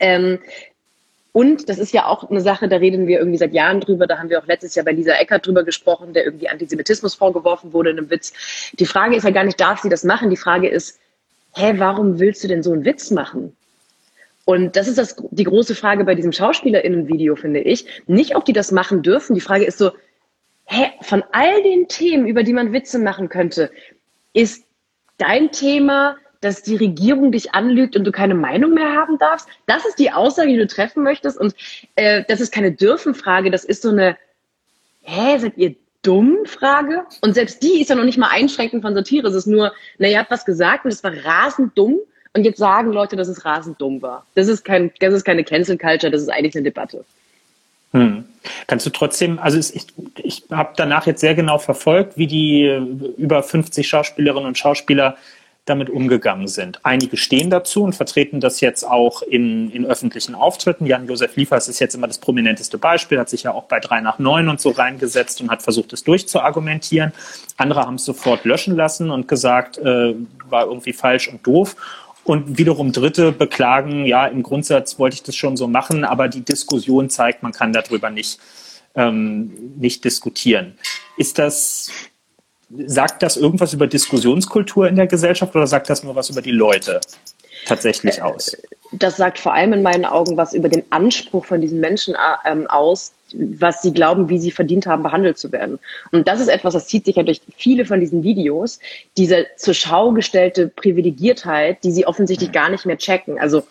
[0.00, 0.38] Ähm,
[1.32, 4.06] und das ist ja auch eine Sache, da reden wir irgendwie seit Jahren drüber.
[4.06, 7.72] Da haben wir auch letztes Jahr bei Lisa Eckert drüber gesprochen, der irgendwie Antisemitismus vorgeworfen
[7.72, 8.32] wurde in einem Witz.
[8.78, 10.30] Die Frage ist ja gar nicht, darf sie das machen?
[10.30, 10.98] Die Frage ist,
[11.54, 13.56] hä, warum willst du denn so einen Witz machen?
[14.48, 17.84] Und das ist das, die große Frage bei diesem SchauspielerInnen-Video, finde ich.
[18.06, 19.34] Nicht, ob die das machen dürfen.
[19.34, 19.90] Die Frage ist so,
[20.64, 23.70] hä, von all den Themen, über die man Witze machen könnte,
[24.32, 24.64] ist
[25.18, 29.50] dein Thema, dass die Regierung dich anlügt und du keine Meinung mehr haben darfst?
[29.66, 31.38] Das ist die Aussage, die du treffen möchtest.
[31.38, 31.54] Und
[31.96, 34.16] äh, das ist keine Dürfen-Frage, das ist so eine,
[35.02, 37.04] hä, seid ihr dumm Frage.
[37.20, 39.28] Und selbst die ist ja noch nicht mal einschränkend von Satire.
[39.28, 41.98] Es ist nur, na, ihr habt was gesagt und es war rasend dumm.
[42.34, 44.26] Und jetzt sagen Leute, dass es rasend dumm war.
[44.34, 47.04] Das ist, kein, das ist keine Cancel Culture, das ist eigentlich eine Debatte.
[47.92, 48.24] Hm.
[48.66, 49.86] Kannst du trotzdem, also ich,
[50.16, 52.78] ich habe danach jetzt sehr genau verfolgt, wie die äh,
[53.16, 55.16] über 50 Schauspielerinnen und Schauspieler
[55.68, 56.80] damit umgegangen sind.
[56.82, 60.86] Einige stehen dazu und vertreten das jetzt auch in, in öffentlichen Auftritten.
[60.86, 64.18] Jan-Josef Liefers ist jetzt immer das prominenteste Beispiel, hat sich ja auch bei 3 nach
[64.18, 67.12] 9 und so reingesetzt und hat versucht, es durchzuargumentieren.
[67.56, 70.14] Andere haben es sofort löschen lassen und gesagt, äh,
[70.48, 71.76] war irgendwie falsch und doof.
[72.28, 76.42] Und wiederum Dritte beklagen, ja, im Grundsatz wollte ich das schon so machen, aber die
[76.42, 78.38] Diskussion zeigt, man kann darüber nicht,
[78.94, 80.78] ähm, nicht diskutieren.
[81.16, 81.90] Ist das
[82.84, 86.50] sagt das irgendwas über Diskussionskultur in der Gesellschaft oder sagt das nur was über die
[86.50, 87.00] Leute
[87.64, 88.54] tatsächlich aus?
[88.92, 92.14] Das sagt vor allem in meinen Augen was über den Anspruch von diesen Menschen
[92.44, 95.78] ähm, aus, was sie glauben, wie sie verdient haben, behandelt zu werden.
[96.12, 98.80] Und das ist etwas, das zieht sich ja durch viele von diesen Videos,
[99.16, 103.38] diese zur Schau gestellte Privilegiertheit, die sie offensichtlich gar nicht mehr checken.
[103.38, 103.62] Also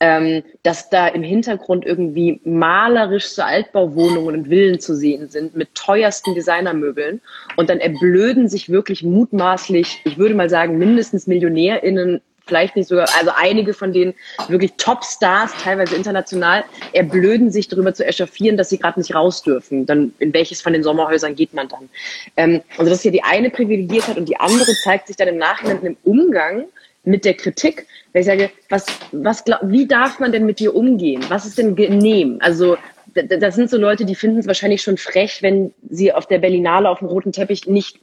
[0.00, 6.34] ähm, dass da im Hintergrund irgendwie malerischste Altbauwohnungen und Villen zu sehen sind mit teuersten
[6.34, 7.20] Designermöbeln.
[7.56, 13.08] Und dann erblöden sich wirklich mutmaßlich, ich würde mal sagen, mindestens MillionärInnen vielleicht nicht sogar,
[13.18, 14.14] also einige von denen
[14.48, 19.86] wirklich Top-Stars, teilweise international, erblöden sich darüber zu echauffieren, dass sie gerade nicht raus dürfen.
[19.86, 21.88] Dann in welches von den Sommerhäusern geht man dann?
[22.36, 25.38] Ähm, also das ist ja die eine Privilegiertheit und die andere zeigt sich dann im
[25.38, 26.64] Nachhinein im Umgang
[27.04, 31.24] mit der Kritik, weil ich sage, was, was wie darf man denn mit dir umgehen?
[31.28, 32.38] Was ist denn genehm?
[32.40, 32.76] Also
[33.22, 36.88] das sind so Leute, die finden es wahrscheinlich schon frech, wenn sie auf der Berlinale
[36.88, 38.00] auf dem roten Teppich nicht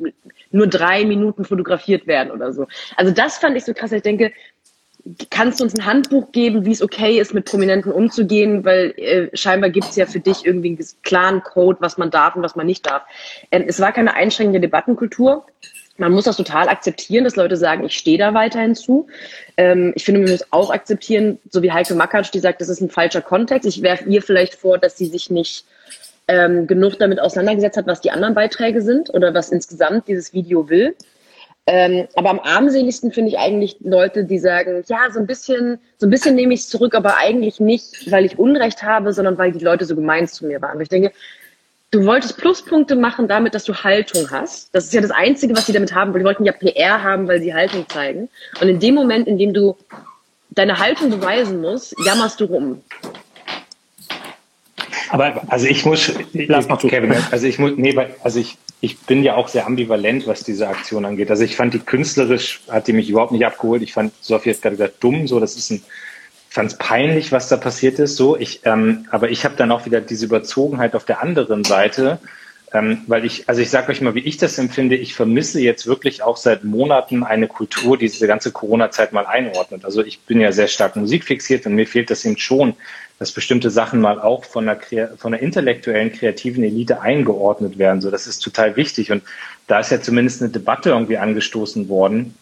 [0.51, 2.67] nur drei Minuten fotografiert werden oder so.
[2.95, 3.91] Also das fand ich so krass.
[3.91, 4.31] Ich denke,
[5.29, 9.35] kannst du uns ein Handbuch geben, wie es okay ist, mit Prominenten umzugehen, weil äh,
[9.37, 12.55] scheinbar gibt es ja für dich irgendwie einen klaren Code, was man darf und was
[12.55, 13.03] man nicht darf.
[13.51, 15.45] Ähm, es war keine einschränkende Debattenkultur
[15.97, 19.07] man muss das total akzeptieren, dass Leute sagen, ich stehe da weiterhin zu.
[19.57, 22.81] Ähm, ich finde, man muss auch akzeptieren, so wie Heike Makatsch, die sagt, das ist
[22.81, 23.67] ein falscher Kontext.
[23.67, 25.65] Ich werfe ihr vielleicht vor, dass sie sich nicht
[26.27, 30.69] ähm, genug damit auseinandergesetzt hat, was die anderen Beiträge sind oder was insgesamt dieses Video
[30.69, 30.95] will.
[31.67, 36.05] Ähm, aber am armseligsten finde ich eigentlich Leute, die sagen, ja, so ein bisschen, so
[36.05, 39.51] ein bisschen nehme ich es zurück, aber eigentlich nicht, weil ich Unrecht habe, sondern weil
[39.51, 40.75] die Leute so gemein zu mir waren.
[40.75, 41.11] Und ich denke,
[41.91, 44.73] du wolltest Pluspunkte machen damit, dass du Haltung hast.
[44.73, 47.27] Das ist ja das Einzige, was sie damit haben, weil die wollten ja PR haben,
[47.27, 48.29] weil sie Haltung zeigen.
[48.61, 49.77] Und in dem Moment, in dem du
[50.49, 52.81] deine Haltung beweisen musst, jammerst du rum.
[55.09, 59.23] Aber also ich muss, Lass mal Kevin, also ich muss, nee, also ich, ich bin
[59.23, 61.29] ja auch sehr ambivalent, was diese Aktion angeht.
[61.29, 63.81] Also ich fand die künstlerisch, hat die mich überhaupt nicht abgeholt.
[63.81, 65.83] Ich fand, Sophie hat gerade gesagt, dumm, so, das ist ein
[66.55, 68.15] fand es peinlich, was da passiert ist.
[68.15, 72.17] So, ich, ähm, aber ich habe dann auch wieder diese Überzogenheit auf der anderen Seite,
[72.71, 74.95] ähm, weil ich, also ich sage euch mal, wie ich das empfinde.
[74.95, 79.83] Ich vermisse jetzt wirklich auch seit Monaten eine Kultur, die diese ganze Corona-Zeit mal einordnet.
[79.83, 82.75] Also ich bin ja sehr stark musikfixiert und mir fehlt das eben schon,
[83.19, 84.79] dass bestimmte Sachen mal auch von der,
[85.17, 87.99] von der intellektuellen, kreativen Elite eingeordnet werden.
[87.99, 89.11] So, das ist total wichtig.
[89.11, 89.23] Und
[89.67, 92.33] da ist ja zumindest eine Debatte irgendwie angestoßen worden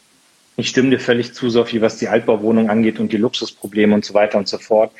[0.55, 4.13] ich stimme dir völlig zu, Sophie, was die Altbauwohnung angeht und die Luxusprobleme und so
[4.13, 4.91] weiter und so fort.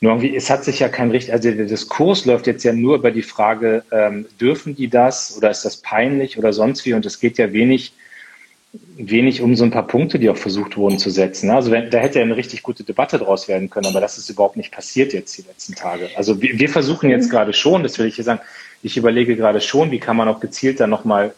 [0.00, 2.96] Nur irgendwie, es hat sich ja kein Richt, also der Diskurs läuft jetzt ja nur
[2.96, 6.92] über die Frage, ähm, dürfen die das oder ist das peinlich oder sonst wie?
[6.92, 7.92] Und es geht ja wenig,
[8.96, 11.50] wenig um so ein paar Punkte, die auch versucht wurden zu setzen.
[11.50, 14.28] Also wenn, da hätte ja eine richtig gute Debatte draus werden können, aber das ist
[14.28, 16.10] überhaupt nicht passiert jetzt die letzten Tage.
[16.16, 17.30] Also wir, wir versuchen jetzt mhm.
[17.30, 18.40] gerade schon, das will ich hier sagen,
[18.82, 21.32] ich überlege gerade schon, wie kann man auch gezielter nochmal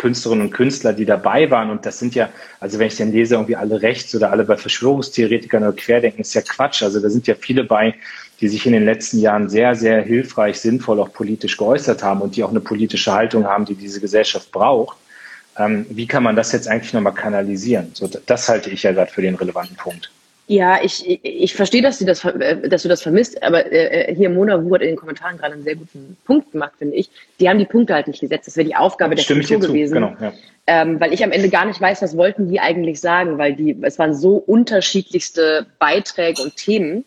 [0.00, 1.68] Künstlerinnen und Künstler, die dabei waren.
[1.68, 4.56] Und das sind ja, also wenn ich dann lese, irgendwie alle rechts oder alle bei
[4.56, 6.82] Verschwörungstheoretikern oder Querdenken, ist ja Quatsch.
[6.82, 7.94] Also da sind ja viele bei,
[8.40, 12.34] die sich in den letzten Jahren sehr, sehr hilfreich, sinnvoll auch politisch geäußert haben und
[12.34, 14.96] die auch eine politische Haltung haben, die diese Gesellschaft braucht.
[15.58, 17.90] Ähm, wie kann man das jetzt eigentlich nochmal kanalisieren?
[17.92, 20.10] So, das halte ich ja gerade für den relevanten Punkt.
[20.50, 24.28] Ja, ich, ich, verstehe, dass du das, äh, dass du das vermisst, aber äh, hier
[24.30, 27.08] Mona Wu hat in den Kommentaren gerade einen sehr guten Punkt gemacht, finde ich.
[27.38, 28.48] Die haben die Punkte halt nicht gesetzt.
[28.48, 29.94] Das wäre die Aufgabe der Kultur gewesen.
[29.94, 30.32] Genau, ja.
[30.66, 33.76] ähm, weil ich am Ende gar nicht weiß, was wollten die eigentlich sagen, weil die,
[33.82, 37.04] es waren so unterschiedlichste Beiträge und Themen.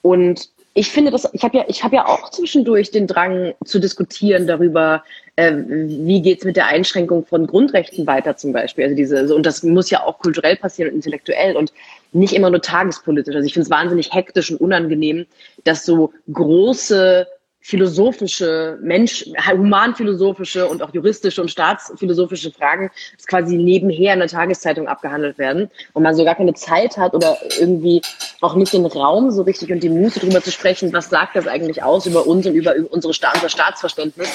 [0.00, 3.78] Und ich finde das, ich habe ja, ich habe ja auch zwischendurch den Drang zu
[3.78, 5.04] diskutieren darüber,
[5.36, 8.84] äh, wie geht's mit der Einschränkung von Grundrechten weiter zum Beispiel.
[8.84, 11.56] Also diese, und das muss ja auch kulturell passieren und intellektuell.
[11.56, 11.72] Und
[12.12, 13.34] nicht immer nur tagespolitisch.
[13.34, 15.26] Also ich finde es wahnsinnig hektisch und unangenehm,
[15.62, 17.26] dass so große
[17.66, 22.90] philosophische, Mensch, humanphilosophische und auch juristische und staatsphilosophische Fragen
[23.26, 27.38] quasi nebenher in der Tageszeitung abgehandelt werden und man so gar keine Zeit hat oder
[27.58, 28.02] irgendwie
[28.42, 31.46] auch nicht den Raum so richtig und die Muße darüber zu sprechen, was sagt das
[31.46, 34.28] eigentlich aus über uns und über unsere Staat, unser Staatsverständnis.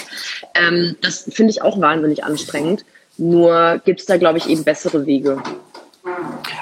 [0.55, 2.83] Ähm, das finde ich auch wahnsinnig anstrengend.
[3.17, 5.43] Nur gibt es da, glaube ich, eben bessere Wege.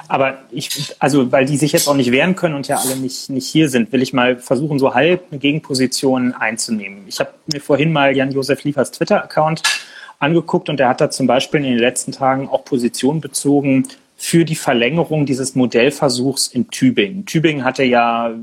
[0.08, 3.30] Aber ich, also weil die sich jetzt auch nicht wehren können und ja alle nicht,
[3.30, 7.04] nicht hier sind, will ich mal versuchen, so halb eine Gegenposition einzunehmen.
[7.08, 9.63] Ich habe mir vorhin mal Jan-Josef Liefers Twitter-Account
[10.20, 14.46] angeguckt und er hat da zum Beispiel in den letzten Tagen auch Position bezogen für
[14.46, 17.26] die Verlängerung dieses Modellversuchs in Tübingen.
[17.26, 18.34] Tübingen hatte ja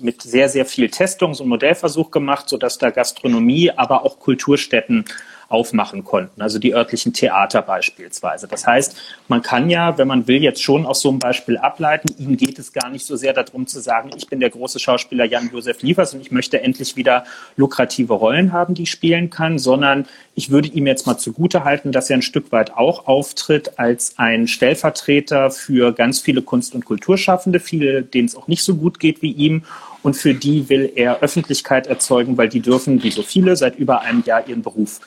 [0.00, 5.04] mit sehr, sehr viel Testungs- und Modellversuch gemacht, sodass da Gastronomie, aber auch Kulturstätten
[5.52, 8.48] aufmachen konnten, also die örtlichen Theater beispielsweise.
[8.48, 8.96] Das heißt,
[9.28, 12.58] man kann ja, wenn man will, jetzt schon aus so einem Beispiel ableiten, ihm geht
[12.58, 16.14] es gar nicht so sehr darum zu sagen, ich bin der große Schauspieler Jan-Josef Liefers
[16.14, 17.24] und ich möchte endlich wieder
[17.56, 21.92] lukrative Rollen haben, die ich spielen kann, sondern ich würde ihm jetzt mal zugute halten,
[21.92, 26.84] dass er ein Stück weit auch auftritt als ein Stellvertreter für ganz viele Kunst- und
[26.84, 29.64] Kulturschaffende, viele, denen es auch nicht so gut geht wie ihm
[30.02, 34.00] und für die will er Öffentlichkeit erzeugen, weil die dürfen, wie so viele, seit über
[34.00, 35.00] einem Jahr ihren Beruf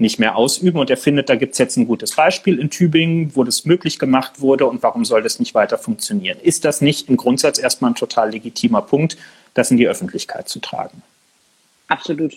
[0.00, 0.78] nicht mehr ausüben.
[0.78, 3.98] Und er findet, da gibt es jetzt ein gutes Beispiel in Tübingen, wo das möglich
[3.98, 6.38] gemacht wurde und warum soll das nicht weiter funktionieren?
[6.42, 9.16] Ist das nicht im Grundsatz erstmal ein total legitimer Punkt,
[9.54, 11.02] das in die Öffentlichkeit zu tragen?
[11.88, 12.34] Absolut.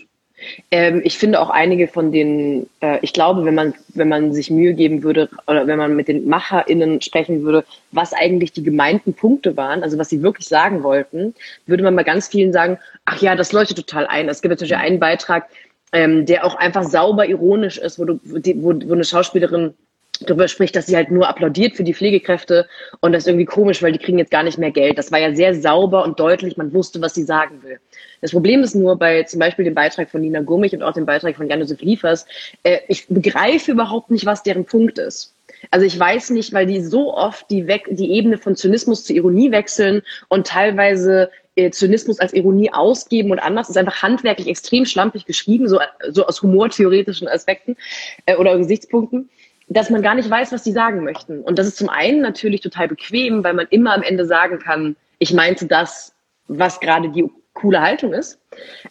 [0.72, 4.50] Ähm, ich finde auch einige von den, äh, ich glaube, wenn man, wenn man sich
[4.50, 9.14] Mühe geben würde oder wenn man mit den MacherInnen sprechen würde, was eigentlich die gemeinten
[9.14, 11.34] Punkte waren, also was sie wirklich sagen wollten,
[11.66, 14.28] würde man bei ganz vielen sagen, ach ja, das leuchtet total ein.
[14.30, 15.48] Es gibt natürlich einen Beitrag,
[15.94, 19.74] ähm, der auch einfach sauber ironisch ist, wo, du, wo, wo eine Schauspielerin
[20.22, 22.68] darüber spricht, dass sie halt nur applaudiert für die Pflegekräfte
[23.02, 24.98] und das ist irgendwie komisch, weil die kriegen jetzt gar nicht mehr Geld.
[24.98, 27.80] Das war ja sehr sauber und deutlich, man wusste, was sie sagen will.
[28.22, 31.06] Das Problem ist nur bei zum Beispiel dem Beitrag von Nina Gummich und auch dem
[31.06, 32.26] Beitrag von Jan-Josef Liefers,
[32.64, 35.34] äh, ich begreife überhaupt nicht, was deren Punkt ist.
[35.72, 39.14] Also ich weiß nicht, weil die so oft die, weg, die Ebene von Zynismus zu
[39.14, 41.30] Ironie wechseln und teilweise
[41.72, 43.68] Zynismus als Ironie ausgeben und anders.
[43.68, 47.78] Das ist einfach handwerklich extrem schlampig geschrieben, so, so aus humortheoretischen Aspekten
[48.26, 49.30] äh, oder Gesichtspunkten
[49.70, 51.42] dass man gar nicht weiß, was die sagen möchten.
[51.42, 54.96] Und das ist zum einen natürlich total bequem, weil man immer am Ende sagen kann,
[55.20, 56.14] ich meinte das,
[56.48, 58.40] was gerade die coole Haltung ist.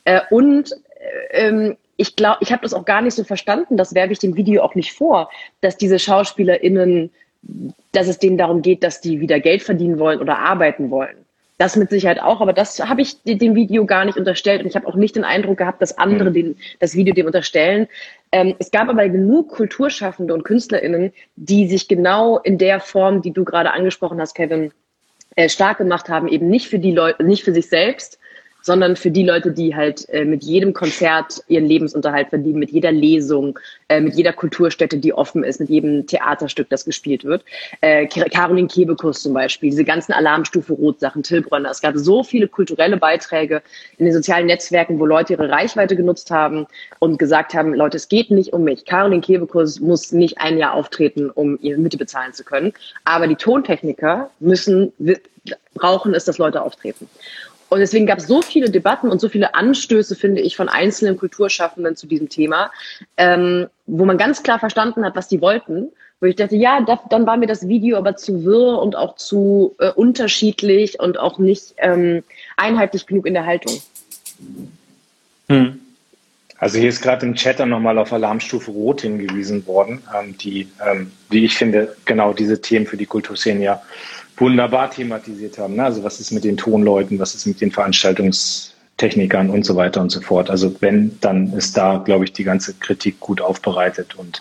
[0.04, 0.72] Äh, und
[1.32, 4.18] äh, ähm, ich glaube, ich habe das auch gar nicht so verstanden, das werfe ich
[4.18, 7.10] dem Video auch nicht vor, dass diese SchauspielerInnen,
[7.92, 11.26] dass es denen darum geht, dass die wieder Geld verdienen wollen oder arbeiten wollen.
[11.62, 14.74] Das mit Sicherheit auch, aber das habe ich dem Video gar nicht unterstellt und ich
[14.74, 16.34] habe auch nicht den Eindruck gehabt, dass andere mhm.
[16.34, 17.86] den, das Video dem unterstellen.
[18.32, 23.30] Ähm, es gab aber genug Kulturschaffende und KünstlerInnen, die sich genau in der Form, die
[23.30, 24.72] du gerade angesprochen hast, Kevin,
[25.36, 28.18] äh, stark gemacht haben, eben nicht für die Leute, nicht für sich selbst,
[28.62, 32.92] sondern für die Leute, die halt äh, mit jedem Konzert ihren Lebensunterhalt verdienen, mit jeder
[32.92, 37.44] Lesung, äh, mit jeder Kulturstätte, die offen ist, mit jedem Theaterstück, das gespielt wird.
[37.80, 41.70] Äh, Caroline Kebekus zum Beispiel, diese ganzen Alarmstufe Rot-Sachen, Tilbronner.
[41.70, 43.62] Es gab so viele kulturelle Beiträge
[43.98, 46.66] in den sozialen Netzwerken, wo Leute ihre Reichweite genutzt haben
[47.00, 48.84] und gesagt haben, Leute, es geht nicht um mich.
[48.84, 52.72] Caroline Kebekus muss nicht ein Jahr auftreten, um ihre Miete bezahlen zu können.
[53.04, 54.92] Aber die Tontechniker müssen,
[55.74, 57.08] brauchen es, dass Leute auftreten.
[57.72, 61.16] Und deswegen gab es so viele Debatten und so viele Anstöße, finde ich, von einzelnen
[61.16, 62.70] Kulturschaffenden zu diesem Thema,
[63.16, 65.88] ähm, wo man ganz klar verstanden hat, was die wollten.
[66.20, 69.16] Wo ich dachte, ja, da, dann war mir das Video aber zu wirr und auch
[69.16, 72.22] zu äh, unterschiedlich und auch nicht ähm,
[72.58, 73.80] einheitlich genug in der Haltung.
[75.48, 75.80] Hm.
[76.62, 80.68] Also hier ist gerade im Chat dann nochmal auf Alarmstufe Rot hingewiesen worden, ähm, die,
[80.86, 83.82] ähm, wie ich finde, genau diese Themen für die Kulturszene ja
[84.36, 85.74] wunderbar thematisiert haben.
[85.74, 85.82] Ne?
[85.82, 90.10] Also was ist mit den Tonleuten, was ist mit den Veranstaltungstechnikern und so weiter und
[90.10, 90.50] so fort.
[90.50, 94.40] Also wenn, dann ist da, glaube ich, die ganze Kritik gut aufbereitet und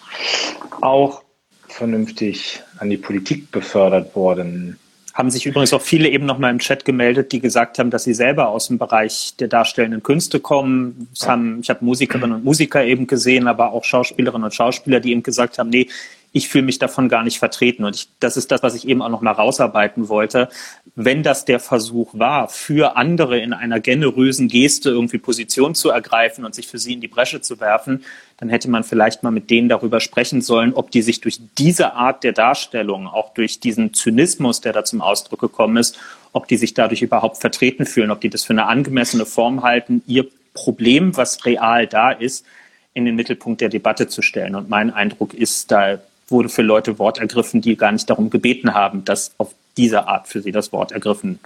[0.79, 1.23] auch
[1.69, 4.77] vernünftig an die Politik befördert worden.
[5.13, 8.13] Haben sich übrigens auch viele eben nochmal im Chat gemeldet, die gesagt haben, dass sie
[8.13, 11.09] selber aus dem Bereich der darstellenden Künste kommen.
[11.23, 15.23] Haben, ich habe Musikerinnen und Musiker eben gesehen, aber auch Schauspielerinnen und Schauspieler, die eben
[15.23, 15.87] gesagt haben, nee,
[16.33, 17.83] ich fühle mich davon gar nicht vertreten.
[17.83, 20.47] Und ich, das ist das, was ich eben auch noch mal rausarbeiten wollte.
[20.95, 26.45] Wenn das der Versuch war, für andere in einer generösen Geste irgendwie Position zu ergreifen
[26.45, 28.05] und sich für sie in die Bresche zu werfen,
[28.37, 31.93] dann hätte man vielleicht mal mit denen darüber sprechen sollen, ob die sich durch diese
[31.93, 35.99] Art der Darstellung, auch durch diesen Zynismus, der da zum Ausdruck gekommen ist,
[36.31, 40.01] ob die sich dadurch überhaupt vertreten fühlen, ob die das für eine angemessene Form halten,
[40.07, 42.45] ihr Problem, was real da ist,
[42.93, 44.55] in den Mittelpunkt der Debatte zu stellen.
[44.55, 48.73] Und mein Eindruck ist, da wurde für Leute Wort ergriffen, die gar nicht darum gebeten
[48.73, 51.39] haben, dass auf diese Art für sie das Wort ergriffen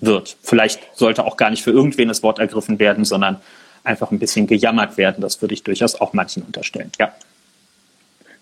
[0.00, 0.36] wird.
[0.42, 3.40] Vielleicht sollte auch gar nicht für irgendwen das Wort ergriffen werden, sondern
[3.84, 5.20] einfach ein bisschen gejammert werden.
[5.20, 6.90] Das würde ich durchaus auch manchen unterstellen.
[6.98, 7.12] Ja.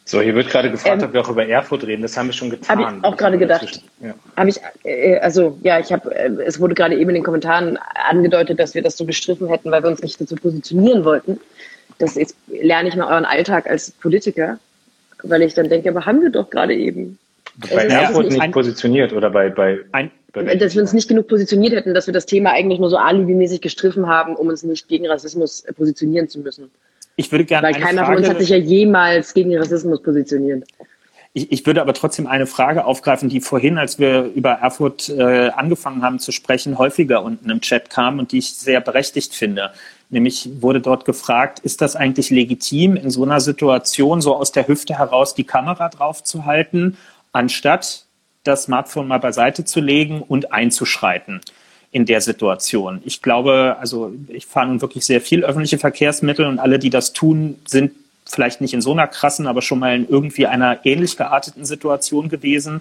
[0.05, 2.03] So, hier wird gerade gefragt, ähm, ob wir auch über Erfurt reden.
[2.03, 2.85] Das haben wir schon getan.
[2.85, 3.81] Habe ich auch gerade gedacht.
[4.01, 4.15] Ja.
[4.37, 7.79] Habe ich, äh, also ja, ich habe, äh, es wurde gerade eben in den Kommentaren
[8.09, 11.39] angedeutet, dass wir das so gestriffen hätten, weil wir uns nicht dazu positionieren wollten.
[11.99, 14.59] Das jetzt lerne ich mal euren Alltag als Politiker
[15.23, 17.19] weil ich dann denke, aber haben wir doch gerade eben.
[17.59, 21.29] bei Erfurt nicht, nicht positioniert oder bei, bei, ein, bei dass wir uns nicht genug
[21.29, 24.89] positioniert hätten, dass wir das Thema eigentlich nur so alibimäßig gestriffen haben, um uns nicht
[24.89, 26.71] gegen Rassismus positionieren zu müssen.
[27.17, 30.65] Ich würde gerne Weil keiner Frage, von uns hat sich ja jemals gegen Rassismus positioniert.
[31.33, 35.51] Ich, ich, würde aber trotzdem eine Frage aufgreifen, die vorhin, als wir über Erfurt äh,
[35.51, 39.71] angefangen haben zu sprechen, häufiger unten im Chat kam und die ich sehr berechtigt finde.
[40.11, 44.67] Nämlich wurde dort gefragt, ist das eigentlich legitim, in so einer Situation so aus der
[44.67, 46.97] Hüfte heraus die Kamera drauf zu halten,
[47.33, 48.05] anstatt
[48.43, 51.41] das Smartphone mal beiseite zu legen und einzuschreiten
[51.93, 53.03] in der Situation.
[53.05, 57.13] Ich glaube, also ich fahre nun wirklich sehr viel öffentliche Verkehrsmittel und alle, die das
[57.13, 57.93] tun, sind
[58.25, 62.29] vielleicht nicht in so einer krassen, aber schon mal in irgendwie einer ähnlich gearteten Situation
[62.29, 62.81] gewesen.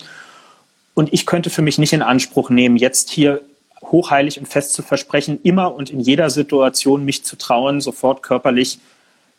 [0.94, 3.42] Und ich könnte für mich nicht in Anspruch nehmen, jetzt hier
[3.92, 8.80] hochheilig und fest zu versprechen, immer und in jeder Situation mich zu trauen, sofort körperlich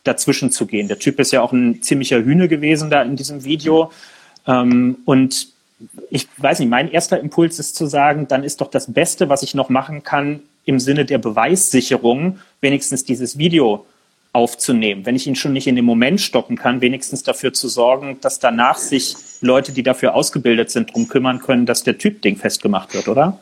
[0.03, 0.87] dazwischen zu gehen.
[0.87, 3.91] Der Typ ist ja auch ein ziemlicher Hühne gewesen da in diesem Video.
[4.47, 5.47] Ähm, und
[6.09, 9.43] ich weiß nicht, mein erster Impuls ist zu sagen, dann ist doch das Beste, was
[9.43, 13.85] ich noch machen kann, im Sinne der Beweissicherung, wenigstens dieses Video
[14.33, 15.05] aufzunehmen.
[15.05, 18.39] Wenn ich ihn schon nicht in dem Moment stoppen kann, wenigstens dafür zu sorgen, dass
[18.39, 23.07] danach sich Leute, die dafür ausgebildet sind, darum kümmern können, dass der Typ-Ding festgemacht wird,
[23.07, 23.39] oder?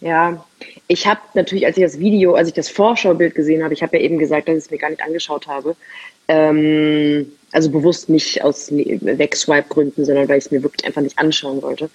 [0.00, 0.44] Ja,
[0.86, 3.96] ich habe natürlich, als ich das Video, als ich das Vorschaubild gesehen habe, ich habe
[3.96, 5.74] ja eben gesagt, dass ich es mir gar nicht angeschaut habe.
[6.28, 11.62] Ähm, also bewusst nicht aus Wegswipe-Gründen, sondern weil ich es mir wirklich einfach nicht anschauen
[11.62, 11.90] wollte.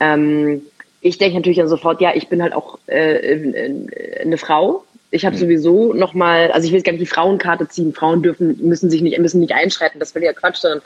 [0.00, 0.62] Ähm,
[1.02, 3.70] ich denke natürlich dann sofort, ja, ich bin halt auch äh,
[4.20, 4.84] eine Frau.
[5.10, 5.40] Ich habe mhm.
[5.40, 7.92] sowieso noch mal, also ich will jetzt gar nicht die Frauenkarte ziehen.
[7.92, 10.00] Frauen dürfen, müssen sich nicht, müssen nicht einschreiten.
[10.00, 10.82] Das will ja Quatsch, sondern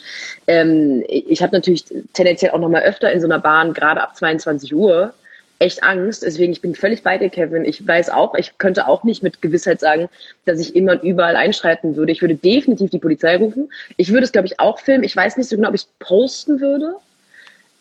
[0.49, 4.17] ähm, ich habe natürlich tendenziell auch noch mal öfter in so einer Bahn, gerade ab
[4.17, 5.13] 22 Uhr,
[5.59, 6.23] echt Angst.
[6.23, 7.65] Deswegen, ich bin völlig bei dir, Kevin.
[7.65, 10.09] Ich weiß auch, ich könnte auch nicht mit Gewissheit sagen,
[10.45, 12.13] dass ich immer und überall einschreiten würde.
[12.13, 13.71] Ich würde definitiv die Polizei rufen.
[13.97, 15.05] Ich würde es, glaube ich, auch filmen.
[15.05, 16.97] Ich weiß nicht so genau, ob ich es posten würde.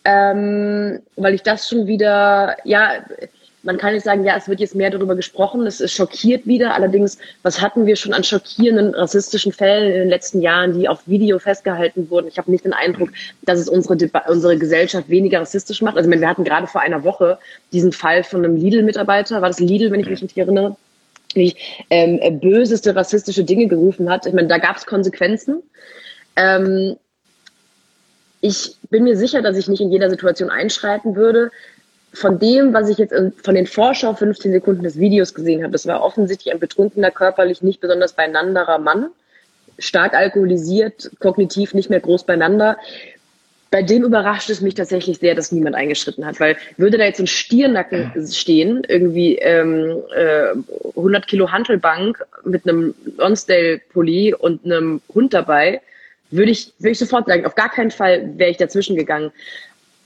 [0.06, 3.04] Ähm, weil ich das schon wieder, ja,
[3.66, 6.76] man kann nicht sagen, ja, es wird jetzt mehr darüber gesprochen, es ist schockiert wieder.
[6.76, 11.08] Allerdings, was hatten wir schon an schockierenden rassistischen Fällen in den letzten Jahren, die auf
[11.08, 12.28] Video festgehalten wurden?
[12.28, 13.10] Ich habe nicht den Eindruck,
[13.42, 13.98] dass es unsere,
[14.28, 15.98] unsere Gesellschaft weniger rassistisch macht.
[15.98, 17.40] Also, wir hatten gerade vor einer Woche
[17.74, 20.78] diesen Fall von einem Lidl-Mitarbeiter, war das Lidl, wenn ich mich nicht erinnere,
[21.36, 21.56] die
[21.90, 24.28] ähm, böseste rassistische Dinge gerufen hat.
[24.28, 25.64] Ich meine, da gab es Konsequenzen.
[26.36, 26.98] Ähm,
[28.42, 31.50] ich bin mir sicher, dass ich nicht in jeder Situation einschreiten würde
[32.16, 35.86] von dem, was ich jetzt von den Vorschau 15 Sekunden des Videos gesehen habe, das
[35.86, 39.10] war offensichtlich ein betrunkener, körperlich nicht besonders beinanderer Mann,
[39.78, 42.78] stark alkoholisiert, kognitiv nicht mehr groß beieinander.
[43.70, 47.20] Bei dem überrascht es mich tatsächlich sehr, dass niemand eingeschritten hat, weil würde da jetzt
[47.20, 50.52] ein Stiernacken stehen, irgendwie ähm, äh,
[50.96, 55.82] 100 Kilo Hantelbank mit einem Lonsdale-Pulli und einem Hund dabei,
[56.32, 59.32] würde ich, würde ich sofort sagen, auf gar keinen Fall wäre ich dazwischen gegangen.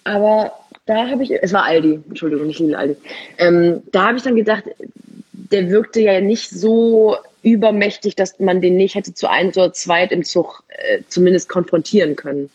[0.04, 0.52] Aber
[0.90, 2.96] da habe ich, es war Aldi, Entschuldigung, nicht Lidl Aldi.
[3.38, 4.64] Ähm, da habe ich dann gedacht,
[5.32, 10.12] der wirkte ja nicht so übermächtig, dass man den nicht hätte zu eins oder zweit
[10.12, 12.50] im Zug äh, zumindest konfrontieren können.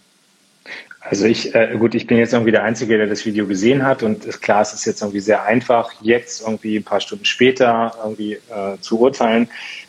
[1.01, 4.03] Also ich, äh, gut, ich bin jetzt irgendwie der Einzige, der das Video gesehen hat
[4.03, 7.94] und ist klar, es ist jetzt irgendwie sehr einfach, jetzt irgendwie ein paar Stunden später
[8.03, 9.49] irgendwie äh, zu urteilen.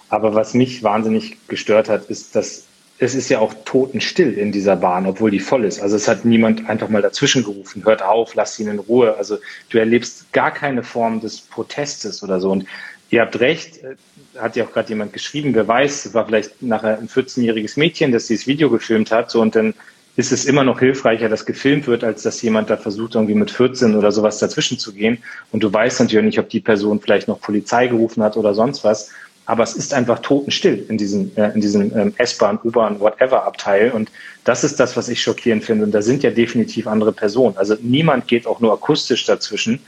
[0.09, 2.65] Aber was mich wahnsinnig gestört hat, ist, dass
[2.97, 5.81] es ist ja auch totenstill in dieser Bahn, obwohl die voll ist.
[5.81, 9.15] Also es hat niemand einfach mal dazwischen gerufen, hört auf, lasst ihn in Ruhe.
[9.17, 9.37] Also
[9.69, 12.51] du erlebst gar keine Form des Protestes oder so.
[12.51, 12.65] Und
[13.09, 13.95] ihr habt recht, äh,
[14.39, 18.27] hat ja auch gerade jemand geschrieben, wer weiß, war vielleicht nachher ein 14-jähriges Mädchen, das
[18.27, 19.29] dieses Video gefilmt hat.
[19.29, 19.73] So und dann
[20.15, 23.51] ist es immer noch hilfreicher, dass gefilmt wird, als dass jemand da versucht, irgendwie mit
[23.51, 25.17] 14 oder sowas dazwischen zu gehen.
[25.51, 28.85] Und du weißt natürlich nicht, ob die Person vielleicht noch Polizei gerufen hat oder sonst
[28.85, 29.11] was
[29.45, 33.91] aber es ist einfach totenstill in diesem, äh, in diesem ähm, S-Bahn, U-Bahn, whatever Abteil.
[33.91, 34.09] Und
[34.43, 35.85] das ist das, was ich schockierend finde.
[35.85, 37.57] Und da sind ja definitiv andere Personen.
[37.57, 39.79] Also niemand geht auch nur akustisch dazwischen.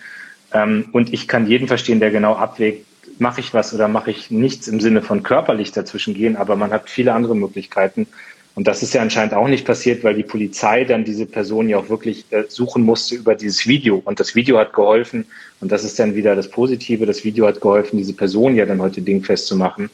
[0.54, 2.86] Ähm, und ich kann jeden verstehen, der genau abwägt,
[3.20, 6.36] mache ich was oder mache ich nichts im Sinne von körperlich dazwischen gehen.
[6.36, 8.08] Aber man hat viele andere Möglichkeiten.
[8.58, 11.78] Und das ist ja anscheinend auch nicht passiert, weil die Polizei dann diese Person ja
[11.78, 14.02] auch wirklich äh, suchen musste über dieses Video.
[14.04, 15.28] Und das Video hat geholfen.
[15.62, 17.06] Und das ist dann wieder das Positive.
[17.06, 19.92] Das Video hat geholfen, diese Person ja dann heute dingfest zu machen.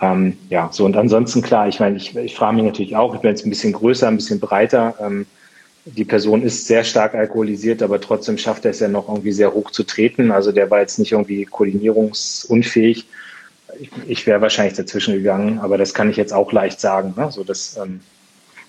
[0.00, 3.20] Ähm, ja, so und ansonsten klar, ich meine, ich, ich frage mich natürlich auch, ich
[3.20, 4.94] bin jetzt ein bisschen größer, ein bisschen breiter.
[4.98, 5.26] Ähm,
[5.84, 9.52] die Person ist sehr stark alkoholisiert, aber trotzdem schafft er es ja noch irgendwie sehr
[9.52, 10.30] hoch zu treten.
[10.30, 13.04] Also der war jetzt nicht irgendwie koordinierungsunfähig
[13.80, 17.14] ich, ich wäre wahrscheinlich dazwischen gegangen, aber das kann ich jetzt auch leicht sagen.
[17.16, 17.30] Ne?
[17.30, 18.00] So das, ähm,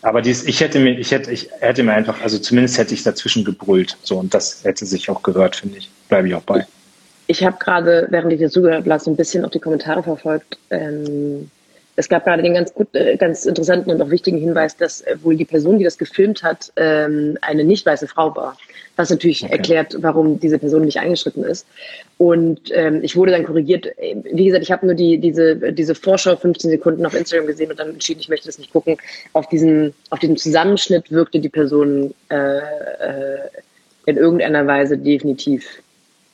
[0.01, 3.03] aber dies, ich hätte mir, ich hätte, ich hätte mir einfach, also zumindest hätte ich
[3.03, 3.97] dazwischen gebrüllt.
[4.03, 5.89] So und das hätte sich auch gehört, finde ich.
[6.09, 6.65] Bleibe ich auch bei.
[7.27, 10.57] Ich habe gerade, während ich dir zugehört habe, so ein bisschen auch die Kommentare verfolgt.
[10.69, 11.49] Ähm,
[11.95, 15.17] es gab gerade den ganz gut, äh, ganz interessanten und auch wichtigen Hinweis, dass äh,
[15.21, 18.57] wohl die Person, die das gefilmt hat, ähm, eine nicht weiße Frau war.
[18.95, 19.53] Was natürlich okay.
[19.53, 21.65] erklärt, warum diese Person nicht eingeschritten ist.
[22.17, 23.87] Und ähm, ich wurde dann korrigiert.
[24.23, 27.79] Wie gesagt, ich habe nur die, diese, diese Vorschau 15 Sekunden auf Instagram gesehen und
[27.79, 28.97] dann entschieden, ich möchte das nicht gucken.
[29.33, 33.39] Auf diesem, auf diesem Zusammenschnitt wirkte die Person äh, äh,
[34.05, 35.81] in irgendeiner Weise definitiv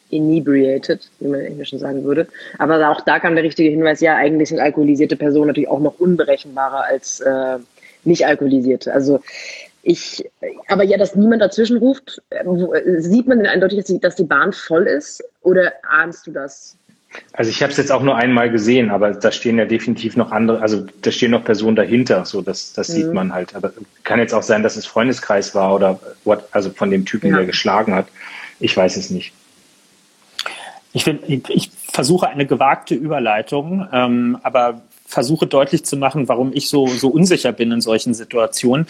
[0.09, 2.27] inebriated, wie man im Englischen sagen würde.
[2.57, 5.99] Aber auch da kam der richtige Hinweis, ja, eigentlich sind alkoholisierte Personen natürlich auch noch
[5.99, 7.57] unberechenbarer als äh,
[8.03, 8.93] nicht alkoholisierte.
[8.93, 9.21] Also
[9.83, 10.29] ich,
[10.67, 12.43] aber ja, dass niemand dazwischen ruft, äh,
[12.99, 16.77] sieht man denn eindeutig, dass die, dass die Bahn voll ist oder ahnst du das?
[17.33, 20.31] Also ich habe es jetzt auch nur einmal gesehen, aber da stehen ja definitiv noch
[20.31, 22.93] andere, also da stehen noch Personen dahinter, so das, das mhm.
[22.93, 23.55] sieht man halt.
[23.55, 23.71] Aber
[24.03, 27.37] kann jetzt auch sein, dass es Freundeskreis war oder what, also von dem Typen, ja.
[27.37, 28.07] der geschlagen hat.
[28.59, 29.33] Ich weiß es nicht.
[30.97, 36.87] Ich, ich versuche eine gewagte Überleitung, ähm, aber versuche deutlich zu machen, warum ich so,
[36.87, 38.87] so unsicher bin in solchen Situationen.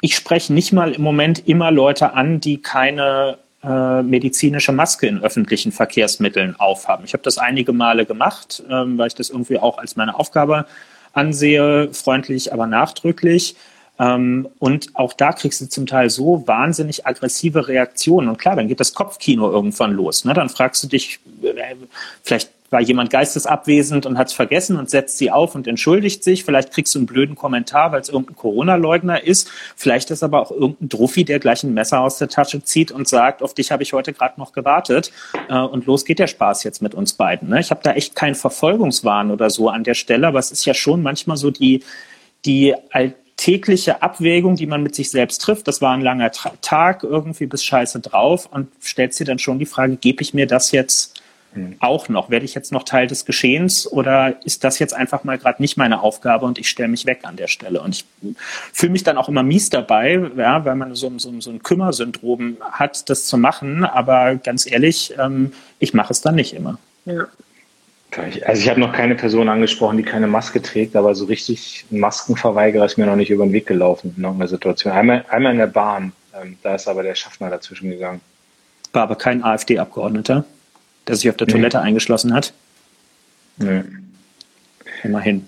[0.00, 5.22] Ich spreche nicht mal im Moment immer Leute an, die keine äh, medizinische Maske in
[5.22, 7.04] öffentlichen Verkehrsmitteln aufhaben.
[7.04, 10.66] Ich habe das einige Male gemacht, ähm, weil ich das irgendwie auch als meine Aufgabe
[11.12, 13.54] ansehe, freundlich, aber nachdrücklich.
[13.98, 18.28] Ähm, und auch da kriegst du zum Teil so wahnsinnig aggressive Reaktionen.
[18.28, 20.24] Und klar, dann geht das Kopfkino irgendwann los.
[20.24, 20.34] Ne?
[20.34, 21.74] Dann fragst du dich, äh,
[22.22, 26.44] vielleicht war jemand geistesabwesend und hat es vergessen und setzt sie auf und entschuldigt sich.
[26.44, 29.48] Vielleicht kriegst du einen blöden Kommentar, weil es irgendein Corona-Leugner ist.
[29.76, 33.08] Vielleicht ist aber auch irgendein Druffi, der gleich ein Messer aus der Tasche zieht und
[33.08, 35.12] sagt, auf dich habe ich heute gerade noch gewartet.
[35.48, 37.48] Äh, und los geht der Spaß jetzt mit uns beiden.
[37.48, 37.60] Ne?
[37.60, 40.74] Ich habe da echt keinen Verfolgungswahn oder so an der Stelle, aber es ist ja
[40.74, 41.82] schon manchmal so die,
[42.44, 42.74] die
[43.36, 45.68] tägliche Abwägung, die man mit sich selbst trifft.
[45.68, 46.30] Das war ein langer
[46.60, 50.46] Tag, irgendwie bis scheiße drauf und stellt sich dann schon die Frage, gebe ich mir
[50.46, 51.20] das jetzt
[51.52, 51.76] hm.
[51.80, 52.30] auch noch?
[52.30, 55.76] Werde ich jetzt noch Teil des Geschehens oder ist das jetzt einfach mal gerade nicht
[55.76, 57.82] meine Aufgabe und ich stelle mich weg an der Stelle?
[57.82, 58.04] Und ich
[58.72, 62.56] fühle mich dann auch immer mies dabei, ja, weil man so, so, so ein Kümmersyndrom
[62.60, 63.84] hat, das zu machen.
[63.84, 66.78] Aber ganz ehrlich, ähm, ich mache es dann nicht immer.
[67.04, 67.26] Ja.
[68.18, 72.84] Also ich habe noch keine Person angesprochen, die keine Maske trägt, aber so richtig Maskenverweigerer
[72.84, 74.92] ist mir noch nicht über den Weg gelaufen in irgendeiner Situation.
[74.92, 78.20] Einmal, einmal in der Bahn, ähm, da ist aber der Schaffner dazwischen gegangen.
[78.92, 80.44] War aber kein AfD-Abgeordneter,
[81.06, 81.54] der sich auf der nee.
[81.54, 82.52] Toilette eingeschlossen hat?
[83.58, 83.82] Nee.
[85.02, 85.46] Immerhin.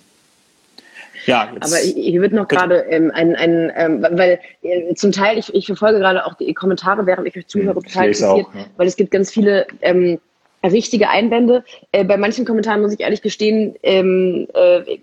[1.26, 5.52] Ja, aber hier wird noch gerade ähm, ein, ein ähm, weil äh, zum Teil, ich,
[5.54, 8.64] ich verfolge gerade auch die Kommentare, während ich euch zuhöre, total interessiert, auch, ja.
[8.76, 10.20] weil es gibt ganz viele ähm,
[10.64, 11.64] richtige Einwände.
[11.92, 14.98] Äh, bei manchen Kommentaren muss ich ehrlich gestehen, ähm, äh,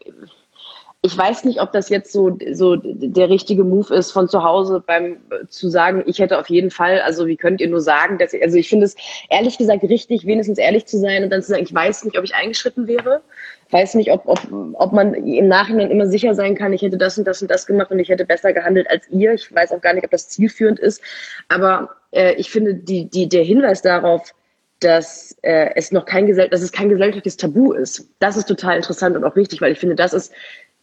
[1.06, 4.84] ich weiß nicht, ob das jetzt so, so der richtige Move ist, von zu Hause
[4.86, 5.18] beim
[5.50, 8.42] zu sagen, ich hätte auf jeden Fall, also wie könnt ihr nur sagen, dass ich,
[8.42, 8.96] also ich finde es
[9.30, 12.24] ehrlich gesagt richtig, wenigstens ehrlich zu sein und dann zu sagen, ich weiß nicht, ob
[12.24, 13.22] ich eingeschritten wäre.
[13.70, 14.40] Weiß nicht, ob, ob,
[14.74, 17.68] ob man im Nachhinein immer sicher sein kann, ich hätte das und das und das
[17.68, 19.34] gemacht und ich hätte besser gehandelt als ihr.
[19.34, 21.02] Ich weiß auch gar nicht, ob das zielführend ist.
[21.50, 24.34] Aber äh, ich finde, die, die, der Hinweis darauf,
[24.80, 28.10] dass äh, es noch kein Gesell dass es kein gesellschaftliches Tabu ist.
[28.20, 30.34] Das ist total interessant und auch wichtig, weil ich finde, das ist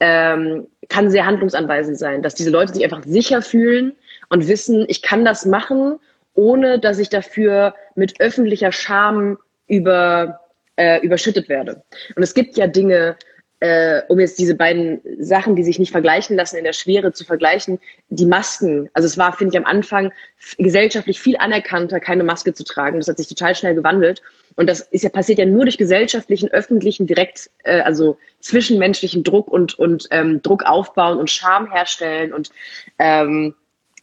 [0.01, 3.93] ähm, kann sehr handlungsanweisend sein, dass diese Leute sich einfach sicher fühlen
[4.31, 5.99] und wissen, ich kann das machen,
[6.35, 9.39] ohne dass ich dafür mit öffentlicher Scham
[9.69, 10.41] über
[10.77, 11.83] äh, überschüttet werde.
[12.17, 13.17] Und es gibt ja Dinge,
[13.63, 17.25] äh, um jetzt diese beiden Sachen, die sich nicht vergleichen lassen, in der Schwere zu
[17.25, 18.91] vergleichen, die Masken.
[18.93, 20.13] Also es war, finde ich, am Anfang
[20.59, 22.99] gesellschaftlich viel anerkannter, keine Maske zu tragen.
[22.99, 24.21] Das hat sich total schnell gewandelt.
[24.57, 29.47] Und das ist ja passiert ja nur durch gesellschaftlichen, öffentlichen, direkt, äh, also zwischenmenschlichen Druck
[29.47, 32.33] und, und ähm, Druck aufbauen und Scham herstellen.
[32.33, 32.51] Und
[32.99, 33.55] ähm,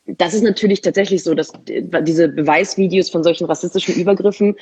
[0.05, 4.55] das ist natürlich tatsächlich so, dass diese Beweisvideos von solchen rassistischen Übergriffen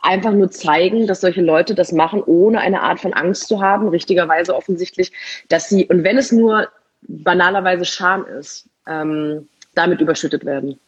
[0.00, 3.88] einfach nur zeigen, dass solche Leute das machen, ohne eine Art von Angst zu haben,
[3.88, 5.12] richtigerweise offensichtlich,
[5.48, 6.68] dass sie, und wenn es nur
[7.02, 10.78] banalerweise Scham ist, ähm, damit überschüttet werden.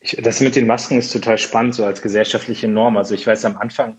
[0.00, 2.96] Ich, das mit den Masken ist total spannend, so als gesellschaftliche Norm.
[2.96, 3.96] Also ich weiß am Anfang,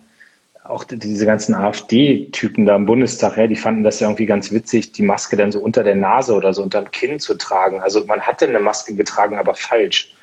[0.63, 4.91] auch diese ganzen AfD-Typen da im Bundestag, ja, die fanden das ja irgendwie ganz witzig,
[4.91, 7.81] die Maske dann so unter der Nase oder so unter dem Kinn zu tragen.
[7.81, 10.15] Also man hatte eine Maske getragen, aber falsch.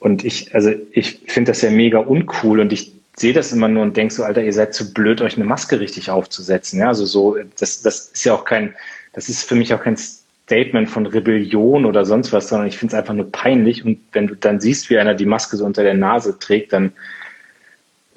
[0.00, 3.82] Und ich, also ich finde das ja mega uncool und ich sehe das immer nur
[3.82, 6.80] und denke so, Alter, ihr seid zu blöd, euch eine Maske richtig aufzusetzen.
[6.80, 8.74] Ja, also so, das, das ist ja auch kein,
[9.12, 12.94] das ist für mich auch kein Statement von Rebellion oder sonst was, sondern ich finde
[12.94, 13.84] es einfach nur peinlich.
[13.84, 16.92] Und wenn du dann siehst, wie einer die Maske so unter der Nase trägt, dann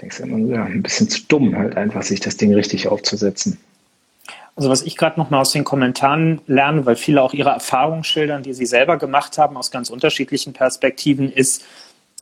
[0.01, 3.57] denkst du immer, ja, ein bisschen zu dumm halt einfach, sich das Ding richtig aufzusetzen.
[4.55, 8.03] Also was ich gerade noch mal aus den Kommentaren lerne, weil viele auch ihre Erfahrungen
[8.03, 11.65] schildern, die sie selber gemacht haben aus ganz unterschiedlichen Perspektiven, ist,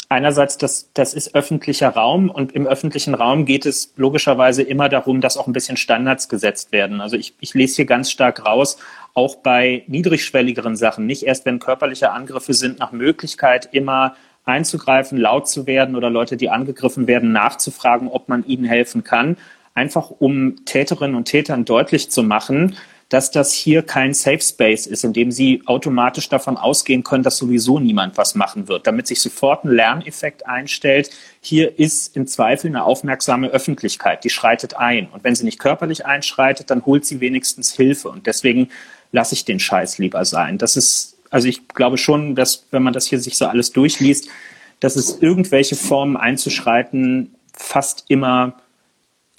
[0.09, 5.21] einerseits, das, das ist öffentlicher Raum und im öffentlichen Raum geht es logischerweise immer darum,
[5.21, 6.99] dass auch ein bisschen Standards gesetzt werden.
[6.99, 8.77] Also ich, ich lese hier ganz stark raus,
[9.13, 15.47] auch bei niedrigschwelligeren Sachen, nicht erst wenn körperliche Angriffe sind, nach Möglichkeit immer einzugreifen, laut
[15.47, 19.37] zu werden oder Leute, die angegriffen werden, nachzufragen, ob man ihnen helfen kann,
[19.75, 22.75] einfach um Täterinnen und Tätern deutlich zu machen,
[23.09, 27.37] dass das hier kein Safe Space ist, in dem sie automatisch davon ausgehen können, dass
[27.37, 31.09] sowieso niemand was machen wird, damit sich sofort ein Lerneffekt einstellt.
[31.41, 35.07] Hier ist im Zweifel eine aufmerksame Öffentlichkeit, die schreitet ein.
[35.07, 38.09] Und wenn sie nicht körperlich einschreitet, dann holt sie wenigstens Hilfe.
[38.09, 38.69] Und deswegen
[39.11, 40.59] lasse ich den Scheiß lieber sein.
[40.59, 44.29] Das ist, also ich glaube schon, dass, wenn man das hier sich so alles durchliest,
[44.79, 48.53] dass es irgendwelche Formen einzuschreiten fast immer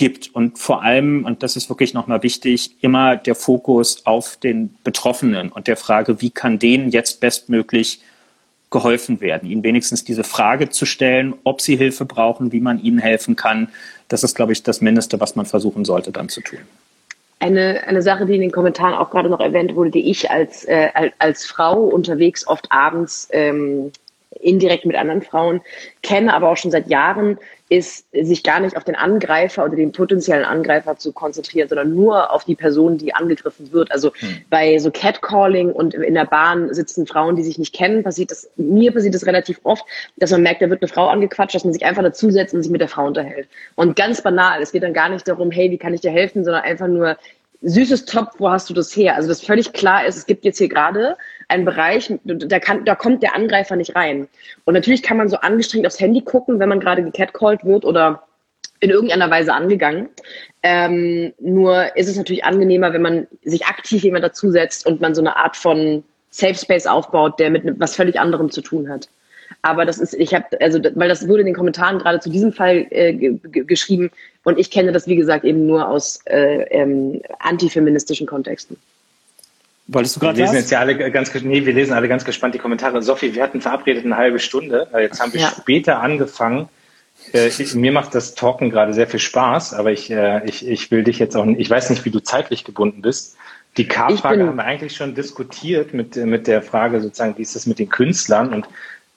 [0.01, 0.34] gibt.
[0.34, 5.53] Und vor allem, und das ist wirklich nochmal wichtig, immer der Fokus auf den Betroffenen
[5.53, 8.01] und der Frage, wie kann denen jetzt bestmöglich
[8.70, 12.98] geholfen werden, ihnen wenigstens diese Frage zu stellen, ob sie Hilfe brauchen, wie man ihnen
[12.98, 13.68] helfen kann.
[14.09, 16.61] Das ist, glaube ich, das Mindeste, was man versuchen sollte dann zu tun.
[17.38, 20.64] Eine, eine Sache, die in den Kommentaren auch gerade noch erwähnt wurde, die ich als,
[20.64, 23.92] äh, als Frau unterwegs oft abends ähm,
[24.40, 25.61] indirekt mit anderen Frauen
[26.03, 27.36] kenne, aber auch schon seit Jahren,
[27.70, 32.32] ist, sich gar nicht auf den Angreifer oder den potenziellen Angreifer zu konzentrieren, sondern nur
[32.32, 33.92] auf die Person, die angegriffen wird.
[33.92, 34.38] Also hm.
[34.50, 38.50] bei so Catcalling und in der Bahn sitzen Frauen, die sich nicht kennen, passiert das,
[38.56, 39.84] mir passiert das relativ oft,
[40.16, 42.72] dass man merkt, da wird eine Frau angequatscht, dass man sich einfach dazusetzt und sich
[42.72, 43.48] mit der Frau unterhält.
[43.76, 46.44] Und ganz banal, es geht dann gar nicht darum, hey, wie kann ich dir helfen,
[46.44, 47.16] sondern einfach nur,
[47.62, 49.16] süßes Top, wo hast du das her?
[49.16, 51.16] Also das völlig klar ist, es gibt jetzt hier gerade
[51.48, 54.28] einen Bereich, da, kann, da kommt der Angreifer nicht rein.
[54.64, 58.22] Und natürlich kann man so angestrengt aufs Handy gucken, wenn man gerade gecatcalled wird oder
[58.80, 60.08] in irgendeiner Weise angegangen.
[60.62, 65.20] Ähm, nur ist es natürlich angenehmer, wenn man sich aktiv jemand dazusetzt und man so
[65.20, 69.08] eine Art von Safe Space aufbaut, der mit was völlig anderem zu tun hat.
[69.62, 72.52] Aber das ist, ich habe, also, weil das wurde in den Kommentaren gerade zu diesem
[72.52, 74.11] Fall äh, geschrieben
[74.44, 78.76] und ich kenne das, wie gesagt, eben nur aus äh, ähm, antifeministischen Kontexten.
[79.88, 82.54] Wolltest du gerade Wir lesen jetzt ja alle ganz, nee, wir lesen alle ganz gespannt
[82.54, 83.02] die Kommentare.
[83.02, 84.86] Sophie, wir hatten verabredet eine halbe Stunde.
[84.94, 85.52] Äh, jetzt haben wir ja.
[85.61, 86.68] später angefangen.
[87.34, 90.90] Äh, ich, mir macht das Talken gerade sehr viel Spaß, aber ich, äh, ich, ich
[90.90, 93.36] will dich jetzt auch, ich weiß nicht, wie du zeitlich gebunden bist.
[93.76, 97.66] Die K-Frage haben wir eigentlich schon diskutiert mit, mit der Frage sozusagen, wie ist das
[97.66, 98.66] mit den Künstlern und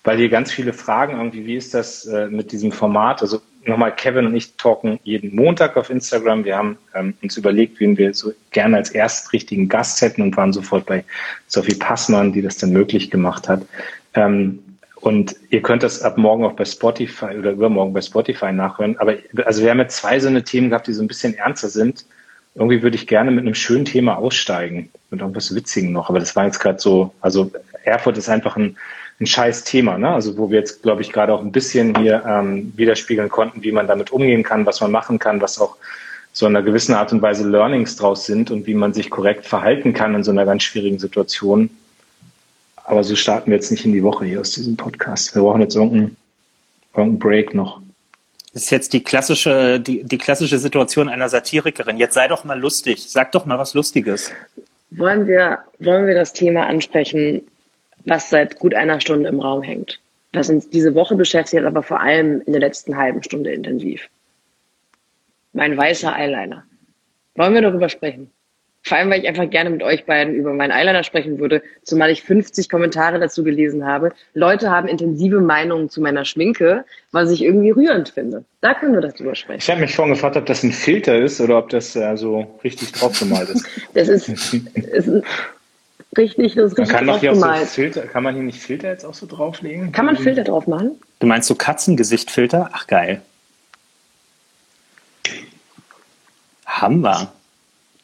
[0.03, 3.21] weil hier ganz viele Fragen irgendwie, wie ist das äh, mit diesem Format?
[3.21, 6.43] Also nochmal, Kevin und ich talken jeden Montag auf Instagram.
[6.43, 10.35] Wir haben ähm, uns überlegt, wen wir so gerne als erst richtigen Gast hätten und
[10.35, 11.05] waren sofort bei
[11.47, 13.65] Sophie Passmann, die das dann möglich gemacht hat.
[14.13, 14.59] Ähm,
[14.95, 18.97] und ihr könnt das ab morgen auch bei Spotify oder übermorgen bei Spotify nachhören.
[18.99, 21.67] Aber also wir haben jetzt zwei so eine Themen gehabt, die so ein bisschen ernster
[21.69, 22.05] sind.
[22.55, 26.09] Irgendwie würde ich gerne mit einem schönen Thema aussteigen, mit irgendwas Witzigen noch.
[26.09, 27.51] Aber das war jetzt gerade so, also
[27.83, 28.77] Erfurt ist einfach ein
[29.19, 30.09] ein scheiß Thema, ne?
[30.09, 33.71] Also wo wir jetzt, glaube ich, gerade auch ein bisschen hier ähm, widerspiegeln konnten, wie
[33.71, 35.77] man damit umgehen kann, was man machen kann, was auch
[36.33, 39.45] so in einer gewissen Art und Weise Learnings draus sind und wie man sich korrekt
[39.45, 41.69] verhalten kann in so einer ganz schwierigen Situation.
[42.83, 45.33] Aber so starten wir jetzt nicht in die Woche hier aus diesem Podcast.
[45.35, 46.17] Wir brauchen jetzt irgendeinen,
[46.93, 47.81] irgendeinen Break noch.
[48.53, 51.97] Das ist jetzt die klassische, die, die klassische Situation einer Satirikerin.
[51.97, 53.05] Jetzt sei doch mal lustig.
[53.07, 54.31] Sag doch mal was Lustiges.
[54.91, 57.41] Wollen wir, wollen wir das Thema ansprechen,
[58.05, 59.99] was seit gut einer Stunde im Raum hängt.
[60.33, 64.09] Was uns diese Woche beschäftigt, aber vor allem in der letzten halben Stunde intensiv.
[65.53, 66.63] Mein weißer Eyeliner.
[67.35, 68.31] Wollen wir darüber sprechen?
[68.85, 72.11] Vor allem, weil ich einfach gerne mit euch beiden über meinen Eyeliner sprechen würde, zumal
[72.11, 74.11] ich 50 Kommentare dazu gelesen habe.
[74.33, 78.43] Leute haben intensive Meinungen zu meiner Schminke, was ich irgendwie rührend finde.
[78.59, 79.59] Da können wir darüber sprechen.
[79.59, 82.59] Ich habe mich vorhin gefragt, ob das ein Filter ist oder ob das äh, so
[82.61, 83.65] richtig draufgemalt ist.
[83.93, 84.27] das ist,
[84.73, 85.23] ist ein,
[86.17, 89.13] richtig, das ist richtig kann, hier so Filter, kann man hier nicht Filter jetzt auch
[89.13, 89.91] so drauflegen?
[89.91, 90.99] Kann man Filter drauf machen?
[91.19, 92.69] Du meinst so Katzengesichtfilter?
[92.73, 93.21] Ach geil.
[96.65, 97.31] Haben wir.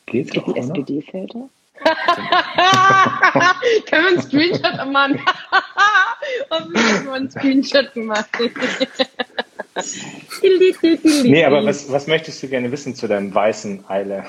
[0.06, 1.50] Geht's Geht ein SPD-Filter?
[3.90, 5.20] Können wir einen Screenshot machen?
[6.52, 8.30] Hoffentlich haben einen Screenshot gemacht.
[11.24, 14.26] nee, aber was, was möchtest du gerne wissen zu deinem weißen Eile?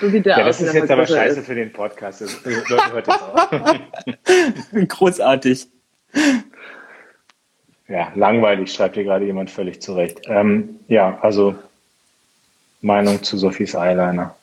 [0.00, 0.58] So sieht der ja, aus.
[0.58, 1.46] Das ist jetzt aber scheiße ist.
[1.46, 2.20] für den Podcast.
[2.20, 3.20] Das, Leute, hört das.
[4.88, 5.68] Großartig.
[7.88, 10.22] Ja, langweilig, schreibt hier gerade jemand völlig zurecht.
[10.24, 11.54] Ähm, ja, also
[12.80, 14.34] Meinung zu Sophies Eyeliner.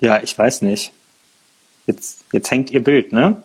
[0.00, 0.92] Ja, ich weiß nicht.
[1.86, 3.42] Jetzt, jetzt hängt ihr Bild, ne?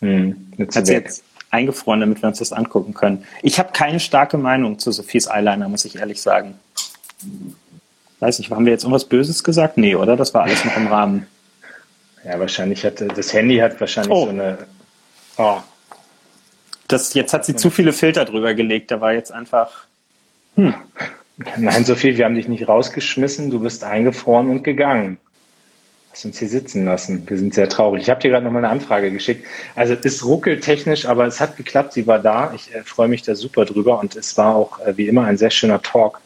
[0.00, 3.24] Hm, jetzt Hat jetzt eingefroren, damit wir uns das angucken können.
[3.42, 6.58] Ich habe keine starke Meinung zu Sophies Eyeliner, muss ich ehrlich sagen.
[8.24, 9.76] Weiß nicht, haben wir jetzt irgendwas Böses gesagt?
[9.76, 10.16] Nee, oder?
[10.16, 11.26] Das war alles noch im Rahmen.
[12.24, 14.24] Ja, wahrscheinlich hat das Handy hat wahrscheinlich oh.
[14.24, 14.56] so eine.
[15.36, 15.58] Oh.
[16.88, 18.90] Das, jetzt hat sie zu viele Filter drüber gelegt.
[18.90, 19.84] Da war jetzt einfach.
[20.56, 20.72] Hm.
[21.58, 23.50] Nein, Sophie, wir haben dich nicht rausgeschmissen.
[23.50, 25.18] Du bist eingefroren und gegangen.
[26.10, 27.28] Hast uns hier sitzen lassen.
[27.28, 28.04] Wir sind sehr traurig.
[28.04, 29.46] Ich habe dir gerade noch mal eine Anfrage geschickt.
[29.74, 31.92] Also es ruckelt technisch, aber es hat geklappt.
[31.92, 32.54] Sie war da.
[32.54, 35.36] Ich äh, freue mich da super drüber und es war auch äh, wie immer ein
[35.36, 36.22] sehr schöner Talk.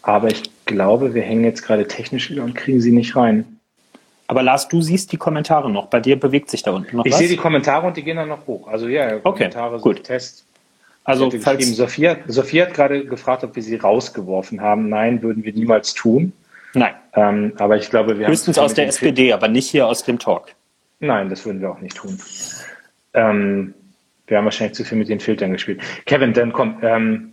[0.00, 3.58] Aber ich glaube, wir hängen jetzt gerade technisch wieder und kriegen sie nicht rein.
[4.28, 5.86] Aber Lars, du siehst die Kommentare noch.
[5.86, 7.20] Bei dir bewegt sich da unten noch ich was?
[7.20, 8.68] Ich sehe die Kommentare und die gehen dann noch hoch.
[8.68, 10.04] Also ja, Kommentare okay, gut.
[10.04, 10.44] Test.
[11.02, 14.90] Also falls Sophia, Sophia hat gerade gefragt, ob wir sie rausgeworfen haben.
[14.90, 16.34] Nein, würden wir niemals tun.
[16.74, 16.92] Nein.
[17.14, 20.18] Ähm, aber ich glaube, wir höchstens aus der SPD, Film aber nicht hier aus dem
[20.18, 20.48] Talk.
[21.00, 22.18] Nein, das würden wir auch nicht tun.
[23.14, 23.72] Ähm,
[24.26, 25.80] wir haben wahrscheinlich zu viel mit den Filtern gespielt.
[26.04, 26.76] Kevin, dann komm.
[26.82, 27.32] Ähm,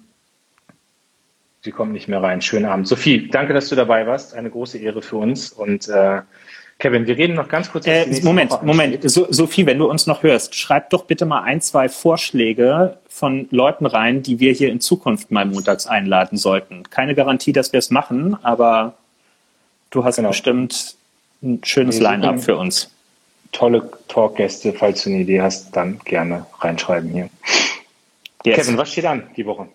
[1.65, 2.41] sie kommt nicht mehr rein.
[2.41, 2.87] Schönen Abend.
[2.87, 4.33] Sophie, danke, dass du dabei warst.
[4.33, 5.51] Eine große Ehre für uns.
[5.51, 6.21] Und äh,
[6.79, 7.87] Kevin, wir reden noch ganz kurz.
[7.87, 9.09] Äh, Moment, Moment.
[9.09, 13.47] So, Sophie, wenn du uns noch hörst, schreib doch bitte mal ein, zwei Vorschläge von
[13.51, 16.83] Leuten rein, die wir hier in Zukunft mal montags einladen sollten.
[16.89, 18.93] Keine Garantie, dass wir es machen, aber
[19.89, 20.29] du hast genau.
[20.29, 20.95] bestimmt
[21.41, 22.91] ein schönes Line-up für uns.
[23.51, 27.29] Tolle Talkgäste, falls du eine Idee hast, dann gerne reinschreiben hier.
[28.43, 28.57] Yes.
[28.57, 29.67] Kevin, was steht an die Woche?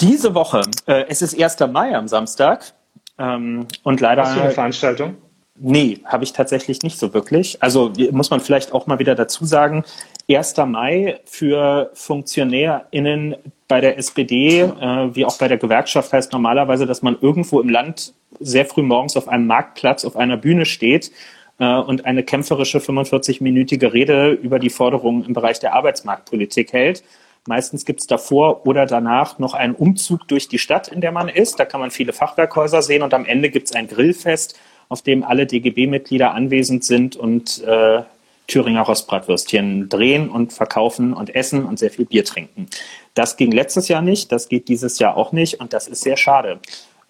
[0.00, 1.72] Diese Woche, äh, es ist 1.
[1.72, 2.72] Mai am Samstag.
[3.18, 4.22] Ähm, und leider.
[4.22, 5.16] Hast du eine Veranstaltung?
[5.60, 7.60] Nee, habe ich tatsächlich nicht so wirklich.
[7.60, 9.84] Also muss man vielleicht auch mal wieder dazu sagen,
[10.30, 10.56] 1.
[10.66, 13.34] Mai für FunktionärInnen
[13.66, 17.68] bei der SPD, äh, wie auch bei der Gewerkschaft, heißt normalerweise, dass man irgendwo im
[17.68, 21.10] Land sehr früh morgens auf einem Marktplatz auf einer Bühne steht
[21.58, 27.02] äh, und eine kämpferische 45-minütige Rede über die Forderungen im Bereich der Arbeitsmarktpolitik hält.
[27.48, 31.30] Meistens gibt es davor oder danach noch einen Umzug durch die Stadt, in der man
[31.30, 31.58] ist.
[31.58, 35.24] Da kann man viele Fachwerkhäuser sehen und am Ende gibt es ein Grillfest, auf dem
[35.24, 38.02] alle DGB-Mitglieder anwesend sind und äh,
[38.48, 42.66] Thüringer Rostbratwürstchen drehen und verkaufen und essen und sehr viel Bier trinken.
[43.14, 46.18] Das ging letztes Jahr nicht, das geht dieses Jahr auch nicht und das ist sehr
[46.18, 46.60] schade.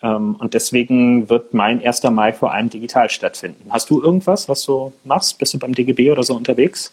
[0.05, 2.05] Ähm, und deswegen wird mein 1.
[2.05, 3.71] Mai vor allem digital stattfinden.
[3.71, 5.37] Hast du irgendwas, was du machst?
[5.41, 6.93] Bist du beim DGB oder so unterwegs?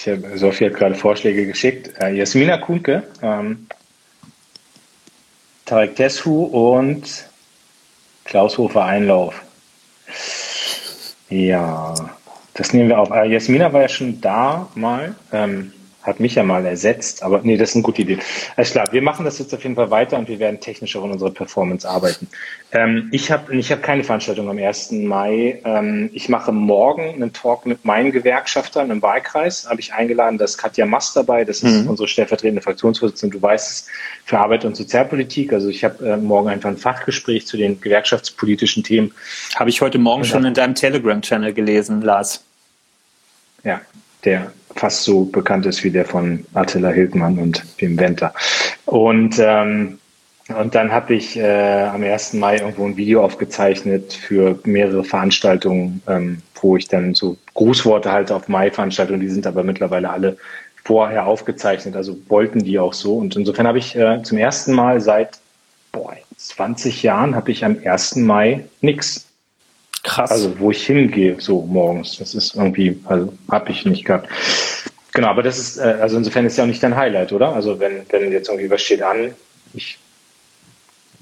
[0.00, 1.92] Ich habe, Sophie hat gerade Vorschläge geschickt.
[2.00, 3.66] Äh, Jasmina Kuhnke, ähm,
[5.66, 7.28] Tarek Tesfu und
[8.24, 9.42] Klaus Hofer Einlauf.
[11.28, 11.94] Ja,
[12.54, 13.10] das nehmen wir auf.
[13.10, 15.14] Äh, Jasmina war ja schon da mal.
[15.32, 15.70] Ähm,
[16.02, 18.18] hat mich ja mal ersetzt, aber nee, das ist eine gute Idee.
[18.56, 21.04] Alles klar, wir machen das jetzt auf jeden Fall weiter und wir werden technisch auch
[21.04, 22.26] in unserer Performance arbeiten.
[22.72, 24.92] Ähm, ich habe ich hab keine Veranstaltung am 1.
[24.92, 25.60] Mai.
[25.64, 29.68] Ähm, ich mache morgen einen Talk mit meinen Gewerkschaftern im Wahlkreis.
[29.68, 31.90] Habe ich eingeladen, da ist Katja Mast dabei, das ist mhm.
[31.90, 33.86] unsere stellvertretende Fraktionsvorsitzende, du weißt es,
[34.24, 35.52] für Arbeit und Sozialpolitik.
[35.52, 39.12] Also ich habe äh, morgen einfach ein Fachgespräch zu den gewerkschaftspolitischen Themen.
[39.56, 42.42] Habe ich heute Morgen schon in deinem Telegram-Channel gelesen, Lars.
[43.64, 43.82] Ja,
[44.24, 48.32] der fast so bekannt ist wie der von Attila Hildmann und Wim Wendler.
[48.86, 49.98] Und, ähm,
[50.48, 52.34] und dann habe ich äh, am 1.
[52.34, 58.34] Mai irgendwo ein Video aufgezeichnet für mehrere Veranstaltungen, ähm, wo ich dann so Grußworte halte
[58.34, 60.36] auf Mai-Veranstaltungen, die sind aber mittlerweile alle
[60.84, 63.16] vorher aufgezeichnet, also wollten die auch so.
[63.16, 65.38] Und insofern habe ich äh, zum ersten Mal seit
[65.92, 68.16] boah, 20 Jahren habe ich am 1.
[68.16, 69.29] Mai nichts
[70.02, 70.30] Krass.
[70.30, 72.18] Also wo ich hingehe, so morgens.
[72.18, 74.28] Das ist irgendwie, also habe ich nicht gehabt.
[75.12, 77.54] Genau, aber das ist, äh, also insofern ist ja auch nicht dein Highlight, oder?
[77.54, 79.34] Also wenn, wenn jetzt irgendwie was steht an,
[79.74, 79.98] ich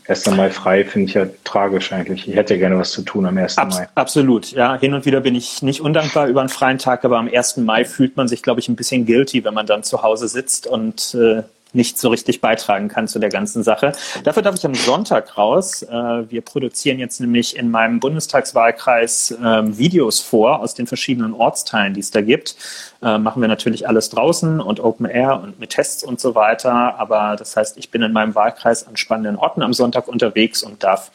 [0.08, 2.26] erst einmal frei finde ich ja tragisch eigentlich.
[2.26, 3.58] Ich hätte ja gerne was zu tun am 1.
[3.58, 3.88] Abs Mai.
[3.94, 4.78] Absolut, ja.
[4.78, 7.58] Hin und wieder bin ich nicht undankbar über einen freien Tag, aber am 1.
[7.58, 10.66] Mai fühlt man sich, glaube ich, ein bisschen guilty, wenn man dann zu Hause sitzt
[10.66, 11.42] und äh,
[11.72, 13.92] nicht so richtig beitragen kann zu der ganzen Sache.
[14.24, 15.82] Dafür darf ich am Sonntag raus.
[15.82, 15.88] Äh,
[16.30, 22.00] wir produzieren jetzt nämlich in meinem Bundestagswahlkreis ähm, Videos vor aus den verschiedenen Ortsteilen, die
[22.00, 22.56] es da gibt.
[23.02, 26.98] Äh, machen wir natürlich alles draußen und Open Air und mit Tests und so weiter.
[26.98, 30.82] Aber das heißt, ich bin in meinem Wahlkreis an spannenden Orten am Sonntag unterwegs und
[30.82, 31.10] darf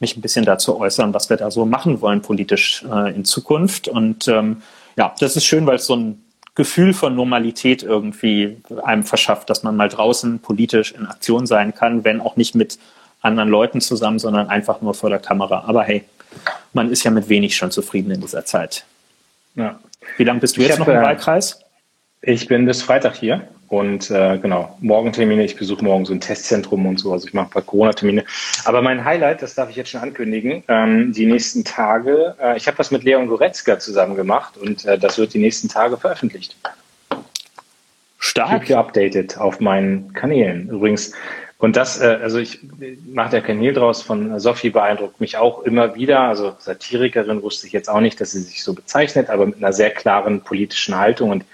[0.00, 3.86] mich ein bisschen dazu äußern, was wir da so machen wollen politisch äh, in Zukunft.
[3.86, 4.62] Und ähm,
[4.96, 6.24] ja, das ist schön, weil es so ein
[6.54, 12.04] Gefühl von Normalität irgendwie einem verschafft, dass man mal draußen politisch in Aktion sein kann,
[12.04, 12.78] wenn auch nicht mit
[13.22, 15.64] anderen Leuten zusammen, sondern einfach nur vor der Kamera.
[15.66, 16.04] Aber hey,
[16.72, 18.84] man ist ja mit wenig schon zufrieden in dieser Zeit.
[19.54, 19.78] Ja.
[20.16, 21.60] Wie lange bist du jetzt hab, noch im äh, Wahlkreis?
[22.22, 26.86] Ich bin bis Freitag hier und äh, genau, Morgentermine, ich besuche morgen so ein Testzentrum
[26.86, 28.24] und so, also ich mache ein paar Corona-Termine.
[28.64, 32.66] Aber mein Highlight, das darf ich jetzt schon ankündigen, ähm, die nächsten Tage, äh, ich
[32.66, 36.56] habe das mit Leon Goretzka zusammen gemacht und äh, das wird die nächsten Tage veröffentlicht.
[38.18, 38.66] Stark.
[38.66, 40.68] geupdatet auf meinen Kanälen.
[40.68, 41.12] Übrigens,
[41.58, 42.58] und das, äh, also ich
[43.06, 46.22] mache der Kanal draus von Sophie beeindruckt mich auch immer wieder.
[46.22, 49.72] Also Satirikerin wusste ich jetzt auch nicht, dass sie sich so bezeichnet, aber mit einer
[49.72, 51.44] sehr klaren politischen Haltung und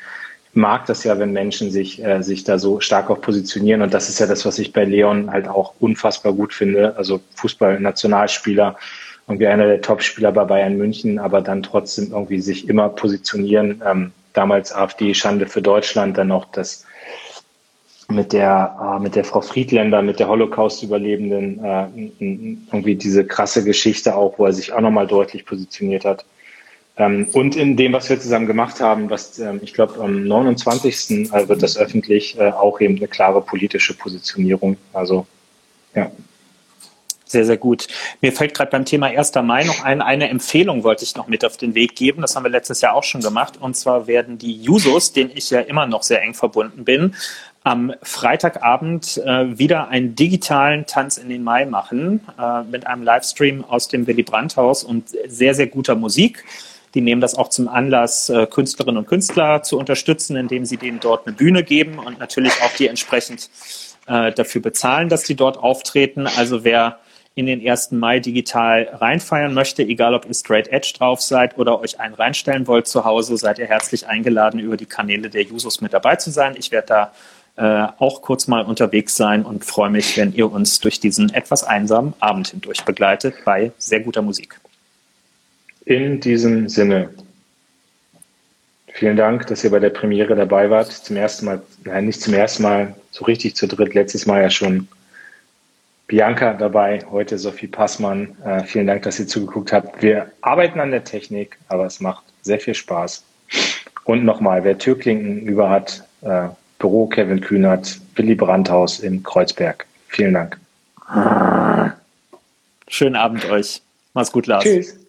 [0.56, 3.82] mag das ja, wenn Menschen sich, äh, sich da so stark auch positionieren.
[3.82, 6.96] Und das ist ja das, was ich bei Leon halt auch unfassbar gut finde.
[6.96, 8.76] Also Fußball-Nationalspieler,
[9.28, 13.82] irgendwie einer der Top-Spieler bei Bayern München, aber dann trotzdem irgendwie sich immer positionieren.
[13.84, 16.84] Ähm, damals AfD Schande für Deutschland, dann noch das
[18.08, 21.86] mit der, äh, mit der Frau Friedländer, mit der Holocaust-Überlebenden, äh,
[22.20, 26.24] irgendwie diese krasse Geschichte auch, wo er sich auch nochmal deutlich positioniert hat.
[26.98, 31.30] Ähm, und in dem, was wir zusammen gemacht haben, was ähm, ich glaube am 29.
[31.32, 34.76] Äh, wird das öffentlich äh, auch eben eine klare politische Positionierung.
[34.92, 35.26] Also
[35.94, 36.10] ja.
[37.28, 37.88] Sehr, sehr gut.
[38.20, 39.34] Mir fällt gerade beim Thema 1.
[39.42, 42.22] Mai noch ein, eine Empfehlung wollte ich noch mit auf den Weg geben.
[42.22, 43.54] Das haben wir letztes Jahr auch schon gemacht.
[43.60, 47.16] Und zwar werden die Jusos, denen ich ja immer noch sehr eng verbunden bin,
[47.64, 53.64] am Freitagabend äh, wieder einen digitalen Tanz in den Mai machen äh, mit einem Livestream
[53.64, 56.44] aus dem Willy Brandt Haus und sehr, sehr guter Musik.
[56.96, 60.98] Die nehmen das auch zum Anlass, äh, Künstlerinnen und Künstler zu unterstützen, indem sie denen
[60.98, 63.50] dort eine Bühne geben und natürlich auch die entsprechend
[64.06, 66.26] äh, dafür bezahlen, dass die dort auftreten.
[66.26, 66.98] Also wer
[67.34, 67.90] in den 1.
[67.90, 72.66] Mai digital reinfeiern möchte, egal ob ihr Straight Edge drauf seid oder euch einen reinstellen
[72.66, 76.30] wollt zu Hause, seid ihr herzlich eingeladen, über die Kanäle der Jusos mit dabei zu
[76.30, 76.54] sein.
[76.56, 77.12] Ich werde da
[77.56, 81.62] äh, auch kurz mal unterwegs sein und freue mich, wenn ihr uns durch diesen etwas
[81.62, 84.58] einsamen Abend hindurch begleitet bei sehr guter Musik.
[85.86, 87.10] In diesem Sinne,
[88.88, 90.90] vielen Dank, dass ihr bei der Premiere dabei wart.
[90.90, 94.50] Zum ersten Mal, nein, nicht zum ersten Mal, so richtig zu dritt, letztes Mal ja
[94.50, 94.88] schon
[96.08, 98.36] Bianca dabei, heute Sophie Passmann.
[98.44, 100.02] Äh, vielen Dank, dass ihr zugeguckt habt.
[100.02, 103.22] Wir arbeiten an der Technik, aber es macht sehr viel Spaß.
[104.02, 106.48] Und nochmal, wer Türklinken über hat, äh,
[106.80, 109.86] Büro Kevin Kühnert, Willy Brandhaus in Kreuzberg.
[110.08, 110.58] Vielen Dank.
[112.88, 113.82] Schönen Abend euch.
[114.14, 114.64] Mach's gut, Lars.
[114.64, 115.05] Tschüss.